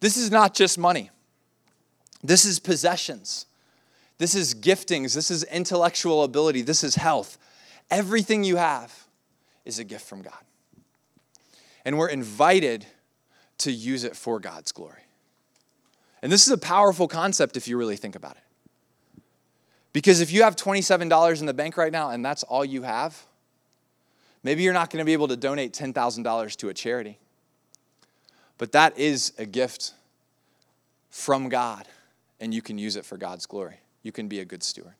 This 0.00 0.16
is 0.16 0.30
not 0.30 0.54
just 0.54 0.78
money, 0.78 1.10
this 2.22 2.44
is 2.44 2.58
possessions, 2.58 3.46
this 4.18 4.34
is 4.34 4.54
giftings, 4.54 5.14
this 5.14 5.30
is 5.30 5.44
intellectual 5.44 6.22
ability, 6.22 6.62
this 6.62 6.84
is 6.84 6.96
health. 6.96 7.38
Everything 7.90 8.42
you 8.44 8.56
have 8.56 9.06
is 9.64 9.78
a 9.78 9.84
gift 9.84 10.06
from 10.06 10.22
God. 10.22 10.32
And 11.84 11.98
we're 11.98 12.08
invited 12.08 12.86
to 13.58 13.70
use 13.70 14.04
it 14.04 14.16
for 14.16 14.40
God's 14.40 14.72
glory. 14.72 15.02
And 16.20 16.32
this 16.32 16.46
is 16.46 16.52
a 16.52 16.58
powerful 16.58 17.06
concept 17.06 17.56
if 17.56 17.68
you 17.68 17.76
really 17.76 17.96
think 17.96 18.16
about 18.16 18.32
it. 18.32 19.22
Because 19.92 20.20
if 20.20 20.32
you 20.32 20.42
have 20.42 20.56
$27 20.56 21.40
in 21.40 21.46
the 21.46 21.54
bank 21.54 21.76
right 21.76 21.92
now 21.92 22.10
and 22.10 22.24
that's 22.24 22.42
all 22.42 22.64
you 22.64 22.82
have, 22.82 23.26
maybe 24.46 24.62
you're 24.62 24.72
not 24.72 24.90
going 24.90 25.00
to 25.00 25.04
be 25.04 25.12
able 25.12 25.28
to 25.28 25.36
donate 25.36 25.72
$10,000 25.72 26.56
to 26.56 26.68
a 26.68 26.74
charity. 26.74 27.18
But 28.58 28.72
that 28.72 28.96
is 28.96 29.32
a 29.38 29.44
gift 29.44 29.92
from 31.10 31.48
God, 31.48 31.88
and 32.40 32.54
you 32.54 32.62
can 32.62 32.78
use 32.78 32.94
it 32.94 33.04
for 33.04 33.16
God's 33.16 33.44
glory. 33.44 33.80
You 34.04 34.12
can 34.12 34.28
be 34.28 34.38
a 34.38 34.44
good 34.44 34.62
steward. 34.62 34.94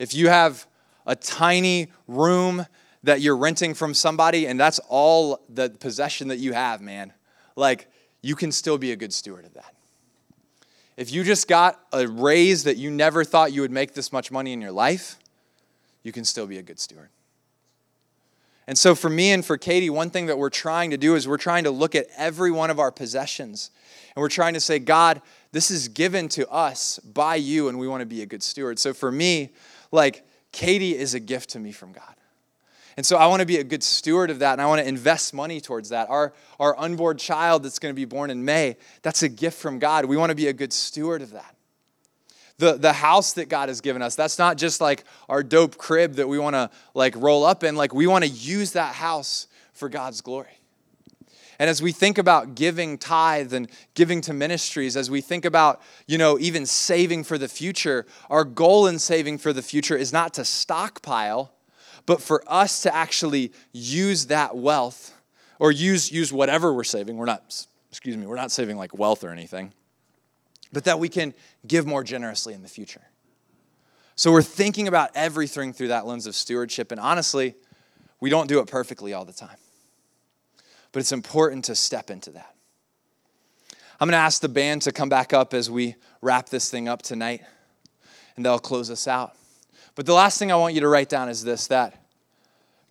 If 0.00 0.12
you 0.12 0.28
have 0.28 0.66
a 1.06 1.14
tiny 1.14 1.92
room 2.08 2.66
that 3.04 3.20
you're 3.20 3.36
renting 3.36 3.74
from 3.74 3.94
somebody 3.94 4.46
and 4.46 4.58
that's 4.58 4.80
all 4.88 5.40
the 5.48 5.70
possession 5.70 6.28
that 6.28 6.38
you 6.38 6.52
have, 6.52 6.80
man, 6.80 7.12
like 7.54 7.88
you 8.22 8.34
can 8.34 8.50
still 8.50 8.76
be 8.76 8.90
a 8.90 8.96
good 8.96 9.12
steward 9.12 9.44
of 9.44 9.54
that. 9.54 9.72
If 10.96 11.12
you 11.12 11.22
just 11.22 11.46
got 11.46 11.80
a 11.92 12.08
raise 12.08 12.64
that 12.64 12.76
you 12.76 12.90
never 12.90 13.22
thought 13.22 13.52
you 13.52 13.60
would 13.60 13.70
make 13.70 13.94
this 13.94 14.12
much 14.12 14.32
money 14.32 14.52
in 14.52 14.60
your 14.60 14.72
life, 14.72 15.18
you 16.02 16.10
can 16.10 16.24
still 16.24 16.46
be 16.46 16.58
a 16.58 16.62
good 16.62 16.80
steward. 16.80 17.10
And 18.68 18.76
so, 18.76 18.94
for 18.94 19.08
me 19.08 19.30
and 19.30 19.44
for 19.44 19.56
Katie, 19.56 19.90
one 19.90 20.10
thing 20.10 20.26
that 20.26 20.38
we're 20.38 20.50
trying 20.50 20.90
to 20.90 20.96
do 20.96 21.14
is 21.14 21.28
we're 21.28 21.36
trying 21.36 21.64
to 21.64 21.70
look 21.70 21.94
at 21.94 22.06
every 22.16 22.50
one 22.50 22.70
of 22.70 22.80
our 22.80 22.90
possessions 22.90 23.70
and 24.14 24.20
we're 24.20 24.28
trying 24.28 24.54
to 24.54 24.60
say, 24.60 24.78
God, 24.78 25.22
this 25.52 25.70
is 25.70 25.88
given 25.88 26.28
to 26.30 26.48
us 26.50 26.98
by 26.98 27.36
you, 27.36 27.68
and 27.68 27.78
we 27.78 27.86
want 27.86 28.00
to 28.00 28.06
be 28.06 28.22
a 28.22 28.26
good 28.26 28.42
steward. 28.42 28.78
So, 28.78 28.92
for 28.92 29.12
me, 29.12 29.50
like, 29.92 30.26
Katie 30.52 30.96
is 30.96 31.14
a 31.14 31.20
gift 31.20 31.50
to 31.50 31.60
me 31.60 31.70
from 31.70 31.92
God. 31.92 32.14
And 32.96 33.04
so 33.04 33.18
I 33.18 33.26
want 33.26 33.40
to 33.40 33.46
be 33.46 33.58
a 33.58 33.64
good 33.64 33.82
steward 33.82 34.30
of 34.30 34.38
that, 34.38 34.52
and 34.52 34.62
I 34.62 34.66
want 34.66 34.80
to 34.80 34.88
invest 34.88 35.34
money 35.34 35.60
towards 35.60 35.90
that. 35.90 36.08
Our, 36.08 36.32
our 36.58 36.78
unborn 36.78 37.18
child 37.18 37.62
that's 37.62 37.78
going 37.78 37.94
to 37.94 37.96
be 37.96 38.06
born 38.06 38.30
in 38.30 38.44
May, 38.44 38.78
that's 39.02 39.22
a 39.22 39.28
gift 39.28 39.58
from 39.58 39.78
God. 39.78 40.06
We 40.06 40.16
want 40.16 40.30
to 40.30 40.34
be 40.34 40.48
a 40.48 40.54
good 40.54 40.72
steward 40.72 41.20
of 41.20 41.32
that. 41.32 41.55
The, 42.58 42.74
the 42.74 42.94
house 42.94 43.34
that 43.34 43.50
God 43.50 43.68
has 43.68 43.80
given 43.82 44.00
us, 44.00 44.14
that's 44.14 44.38
not 44.38 44.56
just 44.56 44.80
like 44.80 45.04
our 45.28 45.42
dope 45.42 45.76
crib 45.76 46.14
that 46.14 46.26
we 46.26 46.38
want 46.38 46.54
to 46.54 46.70
like 46.94 47.14
roll 47.16 47.44
up 47.44 47.62
in. 47.62 47.76
Like 47.76 47.92
we 47.92 48.06
want 48.06 48.24
to 48.24 48.30
use 48.30 48.72
that 48.72 48.94
house 48.94 49.46
for 49.72 49.88
God's 49.88 50.22
glory. 50.22 50.58
And 51.58 51.70
as 51.70 51.80
we 51.80 51.92
think 51.92 52.18
about 52.18 52.54
giving 52.54 52.98
tithe 52.98 53.52
and 53.54 53.70
giving 53.94 54.20
to 54.22 54.34
ministries, 54.34 54.96
as 54.96 55.10
we 55.10 55.20
think 55.20 55.44
about, 55.44 55.80
you 56.06 56.18
know, 56.18 56.38
even 56.38 56.66
saving 56.66 57.24
for 57.24 57.38
the 57.38 57.48
future, 57.48 58.06
our 58.28 58.44
goal 58.44 58.86
in 58.86 58.98
saving 58.98 59.38
for 59.38 59.52
the 59.52 59.62
future 59.62 59.96
is 59.96 60.12
not 60.12 60.34
to 60.34 60.44
stockpile, 60.44 61.52
but 62.04 62.20
for 62.20 62.42
us 62.46 62.82
to 62.82 62.94
actually 62.94 63.52
use 63.72 64.26
that 64.26 64.56
wealth 64.56 65.14
or 65.58 65.72
use, 65.72 66.12
use 66.12 66.32
whatever 66.32 66.72
we're 66.74 66.84
saving. 66.84 67.16
We're 67.16 67.24
not, 67.24 67.66
excuse 67.90 68.16
me, 68.16 68.26
we're 68.26 68.36
not 68.36 68.50
saving 68.50 68.76
like 68.76 68.96
wealth 68.96 69.24
or 69.24 69.30
anything, 69.30 69.72
but 70.76 70.84
that 70.84 70.98
we 70.98 71.08
can 71.08 71.32
give 71.66 71.86
more 71.86 72.04
generously 72.04 72.52
in 72.52 72.60
the 72.60 72.68
future. 72.68 73.00
So 74.14 74.30
we're 74.30 74.42
thinking 74.42 74.88
about 74.88 75.08
everything 75.14 75.72
through 75.72 75.88
that 75.88 76.04
lens 76.04 76.26
of 76.26 76.34
stewardship. 76.34 76.92
And 76.92 77.00
honestly, 77.00 77.54
we 78.20 78.28
don't 78.28 78.46
do 78.46 78.60
it 78.60 78.66
perfectly 78.66 79.14
all 79.14 79.24
the 79.24 79.32
time. 79.32 79.56
But 80.92 81.00
it's 81.00 81.12
important 81.12 81.64
to 81.64 81.74
step 81.74 82.10
into 82.10 82.28
that. 82.32 82.54
I'm 83.98 84.06
going 84.06 84.12
to 84.12 84.18
ask 84.18 84.42
the 84.42 84.50
band 84.50 84.82
to 84.82 84.92
come 84.92 85.08
back 85.08 85.32
up 85.32 85.54
as 85.54 85.70
we 85.70 85.94
wrap 86.20 86.50
this 86.50 86.70
thing 86.70 86.88
up 86.88 87.00
tonight, 87.00 87.40
and 88.36 88.44
they'll 88.44 88.58
close 88.58 88.90
us 88.90 89.08
out. 89.08 89.34
But 89.94 90.04
the 90.04 90.12
last 90.12 90.38
thing 90.38 90.52
I 90.52 90.56
want 90.56 90.74
you 90.74 90.82
to 90.82 90.88
write 90.88 91.08
down 91.08 91.30
is 91.30 91.42
this 91.42 91.68
that 91.68 92.04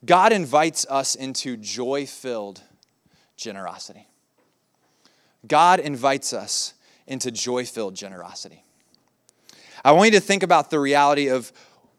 God 0.04 0.34
invites 0.34 0.88
us 0.90 1.14
into 1.14 1.56
joy 1.56 2.08
filled 2.08 2.64
generosity. 3.38 4.08
God 5.46 5.80
invites 5.80 6.34
us 6.34 6.74
into 7.08 7.32
joy 7.32 7.66
filled 7.66 7.96
generosity. 7.96 8.64
I 9.84 9.92
want 9.92 10.14
you 10.14 10.20
to 10.20 10.26
think 10.26 10.44
about 10.44 10.70
the 10.70 10.80
reality 10.80 11.28
of 11.28 11.52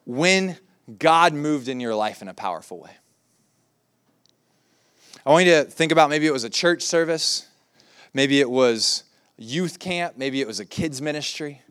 when 0.05 0.59
God 0.99 1.33
moved 1.33 1.69
in 1.69 1.81
your 1.81 1.95
life 1.95 2.23
in 2.23 2.29
a 2.29 2.35
powerful 2.35 2.81
way. 2.81 2.90
I 5.25 5.31
want 5.31 5.47
you 5.47 5.53
to 5.53 5.64
think 5.64 5.92
about 5.92 6.11
maybe 6.11 6.27
it 6.27 6.33
was 6.33 6.45
a 6.45 6.51
church 6.51 6.83
service, 6.83 7.49
maybe 8.14 8.40
it 8.40 8.51
was 8.51 9.05
youth 9.37 9.79
camp, 9.79 10.14
maybe 10.16 10.40
it 10.40 10.47
was 10.47 10.61
a 10.61 10.64
kids' 10.64 11.03
ministry. 11.03 11.62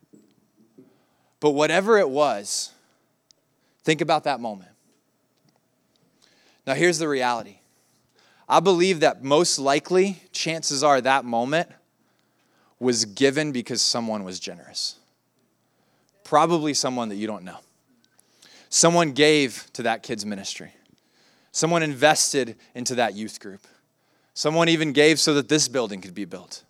But 1.40 1.50
whatever 1.50 1.98
it 1.98 2.08
was, 2.08 2.72
Think 3.86 4.00
about 4.00 4.24
that 4.24 4.40
moment. 4.40 4.72
Now, 6.66 6.74
here's 6.74 6.98
the 6.98 7.08
reality 7.08 7.60
I 8.48 8.58
believe 8.58 8.98
that 8.98 9.22
most 9.22 9.60
likely, 9.60 10.20
chances 10.32 10.82
are, 10.82 11.00
that 11.00 11.24
moment 11.24 11.68
was 12.78 13.04
given 13.04 13.52
because 13.52 13.80
someone 13.80 14.24
was 14.24 14.38
generous. 14.38 14.96
Probably 16.24 16.74
someone 16.74 17.08
that 17.08 17.16
you 17.16 17.26
don't 17.26 17.44
know. 17.44 17.58
Someone 18.68 19.12
gave 19.12 19.70
to 19.74 19.82
that 19.84 20.02
kid's 20.02 20.26
ministry. 20.26 20.72
Someone 21.52 21.82
invested 21.82 22.56
into 22.74 22.94
that 22.96 23.14
youth 23.14 23.40
group. 23.40 23.66
Someone 24.34 24.68
even 24.68 24.92
gave 24.92 25.18
so 25.18 25.32
that 25.34 25.48
this 25.48 25.68
building 25.68 26.00
could 26.00 26.14
be 26.14 26.26
built. 26.26 26.64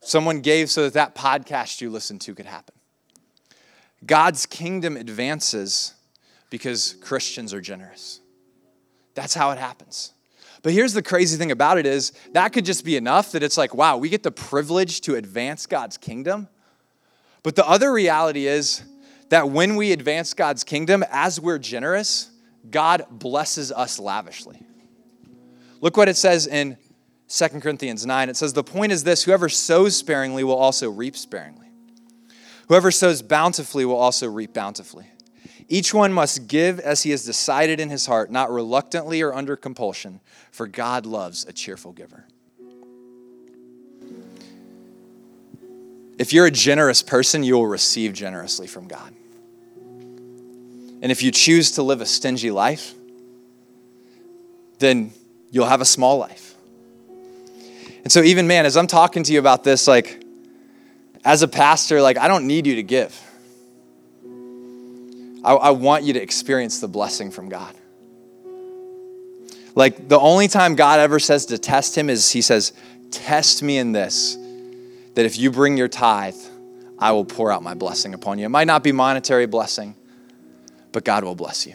Someone 0.00 0.40
gave 0.40 0.70
so 0.70 0.82
that 0.82 0.94
that 0.94 1.14
podcast 1.14 1.80
you 1.80 1.90
listened 1.90 2.20
to 2.22 2.34
could 2.34 2.46
happen. 2.46 2.74
God's 4.04 4.46
kingdom 4.46 4.96
advances 4.96 5.94
because 6.48 6.94
Christians 7.00 7.54
are 7.54 7.60
generous. 7.60 8.20
That's 9.14 9.34
how 9.34 9.50
it 9.50 9.58
happens. 9.58 10.12
But 10.62 10.72
here's 10.72 10.92
the 10.92 11.02
crazy 11.02 11.36
thing 11.36 11.50
about 11.50 11.78
it 11.78 11.86
is 11.86 12.12
that 12.32 12.52
could 12.52 12.64
just 12.64 12.84
be 12.84 12.96
enough 12.96 13.32
that 13.32 13.42
it's 13.42 13.56
like, 13.56 13.74
wow, 13.74 13.96
we 13.96 14.08
get 14.08 14.22
the 14.22 14.30
privilege 14.30 15.00
to 15.02 15.14
advance 15.14 15.66
God's 15.66 15.96
kingdom. 15.96 16.48
But 17.42 17.56
the 17.56 17.66
other 17.66 17.92
reality 17.92 18.46
is 18.46 18.82
that 19.30 19.48
when 19.48 19.76
we 19.76 19.92
advance 19.92 20.34
God's 20.34 20.64
kingdom, 20.64 21.04
as 21.10 21.40
we're 21.40 21.58
generous, 21.58 22.30
God 22.70 23.06
blesses 23.10 23.72
us 23.72 23.98
lavishly. 23.98 24.60
Look 25.80 25.96
what 25.96 26.08
it 26.08 26.16
says 26.16 26.46
in 26.46 26.76
2 27.28 27.48
Corinthians 27.60 28.04
9. 28.04 28.28
It 28.28 28.36
says, 28.36 28.52
The 28.52 28.64
point 28.64 28.92
is 28.92 29.04
this 29.04 29.22
whoever 29.22 29.48
sows 29.48 29.96
sparingly 29.96 30.44
will 30.44 30.56
also 30.56 30.90
reap 30.90 31.16
sparingly. 31.16 31.68
Whoever 32.68 32.90
sows 32.90 33.22
bountifully 33.22 33.84
will 33.84 33.96
also 33.96 34.28
reap 34.28 34.52
bountifully. 34.52 35.06
Each 35.68 35.94
one 35.94 36.12
must 36.12 36.48
give 36.48 36.80
as 36.80 37.04
he 37.04 37.12
has 37.12 37.24
decided 37.24 37.78
in 37.78 37.90
his 37.90 38.06
heart, 38.06 38.30
not 38.30 38.50
reluctantly 38.50 39.22
or 39.22 39.32
under 39.32 39.56
compulsion, 39.56 40.20
for 40.50 40.66
God 40.66 41.06
loves 41.06 41.44
a 41.46 41.52
cheerful 41.52 41.92
giver. 41.92 42.24
If 46.18 46.32
you're 46.32 46.46
a 46.46 46.50
generous 46.50 47.02
person, 47.02 47.42
you 47.42 47.54
will 47.54 47.66
receive 47.66 48.12
generously 48.12 48.66
from 48.66 48.88
God. 48.88 49.14
And 51.02 51.10
if 51.10 51.22
you 51.22 51.30
choose 51.30 51.72
to 51.72 51.82
live 51.82 52.02
a 52.02 52.06
stingy 52.06 52.50
life, 52.50 52.92
then 54.78 55.12
you'll 55.50 55.66
have 55.66 55.80
a 55.80 55.86
small 55.86 56.18
life. 56.18 56.54
And 58.02 58.12
so, 58.12 58.22
even 58.22 58.46
man, 58.46 58.66
as 58.66 58.76
I'm 58.76 58.86
talking 58.86 59.22
to 59.22 59.32
you 59.32 59.38
about 59.38 59.64
this, 59.64 59.88
like, 59.88 60.22
as 61.24 61.42
a 61.42 61.48
pastor, 61.48 62.00
like, 62.02 62.18
I 62.18 62.28
don't 62.28 62.46
need 62.46 62.66
you 62.66 62.76
to 62.76 62.82
give. 62.82 63.18
I, 65.42 65.54
I 65.54 65.70
want 65.70 66.04
you 66.04 66.14
to 66.14 66.22
experience 66.22 66.80
the 66.80 66.88
blessing 66.88 67.30
from 67.30 67.48
God. 67.48 67.74
Like, 69.74 70.08
the 70.08 70.18
only 70.18 70.48
time 70.48 70.74
God 70.74 71.00
ever 71.00 71.18
says 71.18 71.46
to 71.46 71.58
test 71.58 71.96
him 71.96 72.10
is 72.10 72.30
he 72.30 72.42
says, 72.42 72.72
Test 73.10 73.62
me 73.62 73.78
in 73.78 73.92
this, 73.92 74.36
that 75.14 75.26
if 75.26 75.38
you 75.38 75.50
bring 75.50 75.76
your 75.76 75.88
tithe, 75.88 76.36
I 76.98 77.12
will 77.12 77.24
pour 77.24 77.50
out 77.50 77.62
my 77.62 77.74
blessing 77.74 78.14
upon 78.14 78.38
you. 78.38 78.46
It 78.46 78.50
might 78.50 78.66
not 78.66 78.84
be 78.84 78.92
monetary 78.92 79.46
blessing, 79.46 79.96
but 80.92 81.04
God 81.04 81.24
will 81.24 81.34
bless 81.34 81.66
you. 81.66 81.74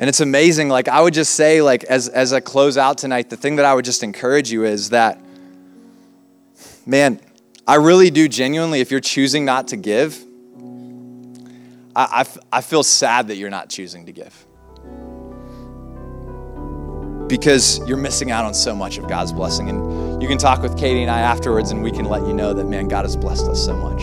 And 0.00 0.08
it's 0.08 0.20
amazing. 0.20 0.70
Like, 0.70 0.88
I 0.88 1.02
would 1.02 1.12
just 1.12 1.34
say, 1.34 1.60
like, 1.60 1.84
as, 1.84 2.08
as 2.08 2.32
I 2.32 2.40
close 2.40 2.78
out 2.78 2.96
tonight, 2.96 3.28
the 3.28 3.36
thing 3.36 3.56
that 3.56 3.66
I 3.66 3.74
would 3.74 3.84
just 3.84 4.02
encourage 4.02 4.50
you 4.50 4.64
is 4.64 4.90
that, 4.90 5.20
man, 6.86 7.20
I 7.66 7.74
really 7.74 8.10
do 8.10 8.26
genuinely, 8.26 8.80
if 8.80 8.90
you're 8.90 9.00
choosing 9.00 9.44
not 9.44 9.68
to 9.68 9.76
give, 9.76 10.24
I, 11.96 12.26
I, 12.52 12.60
feel 12.60 12.82
sad 12.82 13.28
that 13.28 13.36
you're 13.36 13.50
not 13.50 13.68
choosing 13.68 14.06
to 14.06 14.12
give. 14.12 14.46
Because 17.28 17.80
you're 17.88 17.96
missing 17.96 18.30
out 18.30 18.44
on 18.44 18.54
so 18.54 18.74
much 18.74 18.98
of 18.98 19.08
God's 19.08 19.32
blessing. 19.32 19.68
And 19.68 20.22
you 20.22 20.28
can 20.28 20.38
talk 20.38 20.62
with 20.62 20.78
Katie 20.78 21.02
and 21.02 21.10
I 21.10 21.20
afterwards, 21.20 21.70
and 21.70 21.82
we 21.82 21.90
can 21.90 22.04
let 22.04 22.22
you 22.22 22.32
know 22.32 22.52
that, 22.52 22.66
man, 22.66 22.88
God 22.88 23.04
has 23.04 23.16
blessed 23.16 23.46
us 23.46 23.64
so 23.64 23.74
much. 23.74 24.02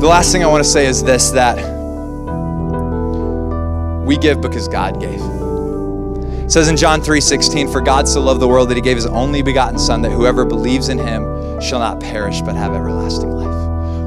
The 0.00 0.06
last 0.06 0.32
thing 0.32 0.42
I 0.42 0.46
want 0.46 0.64
to 0.64 0.70
say 0.70 0.86
is 0.86 1.02
this 1.02 1.30
that 1.30 1.56
we 4.06 4.16
give 4.16 4.40
because 4.40 4.66
God 4.66 4.98
gave. 4.98 5.20
It 5.20 6.50
says 6.50 6.68
in 6.68 6.76
John 6.76 7.02
3:16, 7.02 7.68
"For 7.68 7.80
God 7.80 8.08
so 8.08 8.20
loved 8.20 8.40
the 8.40 8.48
world 8.48 8.70
that 8.70 8.76
he 8.76 8.80
gave 8.80 8.96
his 8.96 9.06
only 9.06 9.42
begotten 9.42 9.78
son 9.78 10.02
that 10.02 10.10
whoever 10.10 10.44
believes 10.44 10.88
in 10.88 10.98
him 10.98 11.60
shall 11.60 11.78
not 11.78 12.00
perish 12.00 12.40
but 12.40 12.56
have 12.56 12.74
everlasting 12.74 13.30
life." 13.30 13.39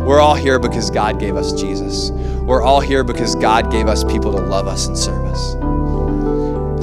We're 0.06 0.20
all 0.20 0.36
here 0.36 0.60
because 0.60 0.90
God 0.90 1.20
gave 1.20 1.36
us 1.36 1.54
Jesus. 1.54 2.12
We're 2.12 2.62
all 2.62 2.82
here 2.82 3.06
because 3.06 3.36
God 3.36 3.72
gave 3.72 3.88
us 3.88 4.04
people 4.04 4.34
to 4.34 4.40
love 4.40 4.68
us 4.68 4.88
and 4.88 4.98
serve 4.98 5.26
us. 5.26 5.54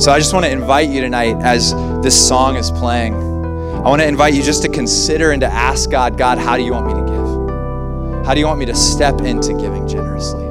So 0.02 0.10
I 0.10 0.18
just 0.18 0.32
want 0.32 0.46
to 0.46 0.50
invite 0.50 0.88
you 0.88 1.02
tonight 1.02 1.36
as 1.42 1.74
this 2.02 2.16
song 2.28 2.56
is 2.56 2.70
playing. 2.70 3.14
I 3.14 3.88
want 3.88 4.00
to 4.00 4.08
invite 4.08 4.32
you 4.32 4.42
just 4.42 4.62
to 4.62 4.70
consider 4.70 5.32
and 5.32 5.40
to 5.42 5.46
ask 5.46 5.90
God, 5.90 6.16
God, 6.16 6.38
how 6.38 6.56
do 6.56 6.62
you 6.62 6.72
want 6.72 6.86
me 6.86 6.94
to 6.94 7.00
give? 7.00 8.26
How 8.26 8.32
do 8.32 8.40
you 8.40 8.46
want 8.46 8.58
me 8.58 8.64
to 8.66 8.74
step 8.74 9.20
into 9.20 9.52
giving 9.52 9.86
generously 9.86 10.44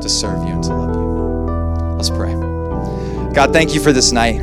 to 0.00 0.08
serve 0.08 0.42
you 0.44 0.54
and 0.54 0.64
to 0.64 0.74
love 0.74 0.94
you? 0.94 1.96
Let's 1.96 2.08
pray. 2.08 2.32
God, 3.34 3.52
thank 3.52 3.74
you 3.74 3.80
for 3.80 3.92
this 3.92 4.12
night. 4.12 4.38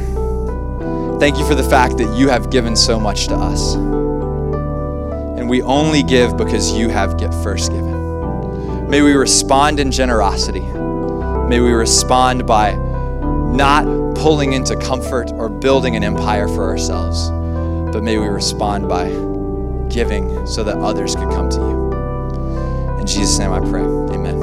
Thank 1.20 1.40
you 1.40 1.48
for 1.48 1.56
the 1.56 1.68
fact 1.68 1.98
that 1.98 2.16
you 2.16 2.30
have 2.30 2.52
given 2.52 2.76
so 2.76 3.00
much 3.00 3.28
to 3.28 3.36
us. 3.36 3.76
We 5.52 5.62
only 5.64 6.02
give 6.02 6.38
because 6.38 6.72
you 6.72 6.88
have 6.88 7.18
get 7.18 7.34
first 7.44 7.74
given. 7.74 8.90
May 8.90 9.02
we 9.02 9.12
respond 9.12 9.82
in 9.82 9.92
generosity. 9.92 10.62
May 10.62 11.60
we 11.60 11.74
respond 11.74 12.48
by 12.48 12.76
not 13.54 13.84
pulling 14.16 14.54
into 14.54 14.78
comfort 14.78 15.30
or 15.34 15.50
building 15.50 15.98
an 15.98 16.06
empire 16.06 16.48
for 16.48 16.70
ourselves, 16.70 17.30
but 17.92 18.02
may 18.02 18.18
we 18.18 18.28
respond 18.28 18.88
by 18.88 19.10
giving 19.94 20.48
so 20.48 20.64
that 20.64 20.78
others 20.78 21.18
could 21.18 21.30
come 21.32 21.50
to 21.50 21.58
you. 21.58 21.92
In 23.02 23.06
Jesus' 23.06 23.38
name 23.38 23.52
I 23.52 23.60
pray. 23.60 23.82
Amen. 23.82 24.40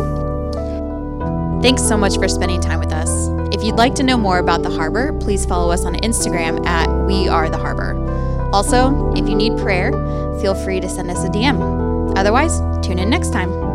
Thanks 1.62 1.88
so 1.88 1.96
much 1.96 2.18
for 2.18 2.28
spending 2.28 2.60
time 2.60 2.80
with 2.80 2.92
us. 2.92 3.08
If 3.50 3.64
you'd 3.64 3.76
like 3.76 3.94
to 3.94 4.02
know 4.02 4.18
more 4.18 4.40
about 4.40 4.62
the 4.62 4.68
Harbor, 4.68 5.14
please 5.20 5.46
follow 5.46 5.70
us 5.72 5.86
on 5.86 5.94
Instagram 5.94 6.66
at 6.66 6.86
We 7.06 7.28
Are 7.28 7.48
the 7.48 7.56
Harbor. 7.56 7.97
Also, 8.52 9.12
if 9.14 9.28
you 9.28 9.34
need 9.34 9.56
prayer, 9.58 9.92
feel 10.40 10.54
free 10.54 10.80
to 10.80 10.88
send 10.88 11.10
us 11.10 11.22
a 11.24 11.28
DM. 11.28 12.16
Otherwise, 12.16 12.60
tune 12.86 12.98
in 12.98 13.10
next 13.10 13.30
time. 13.30 13.67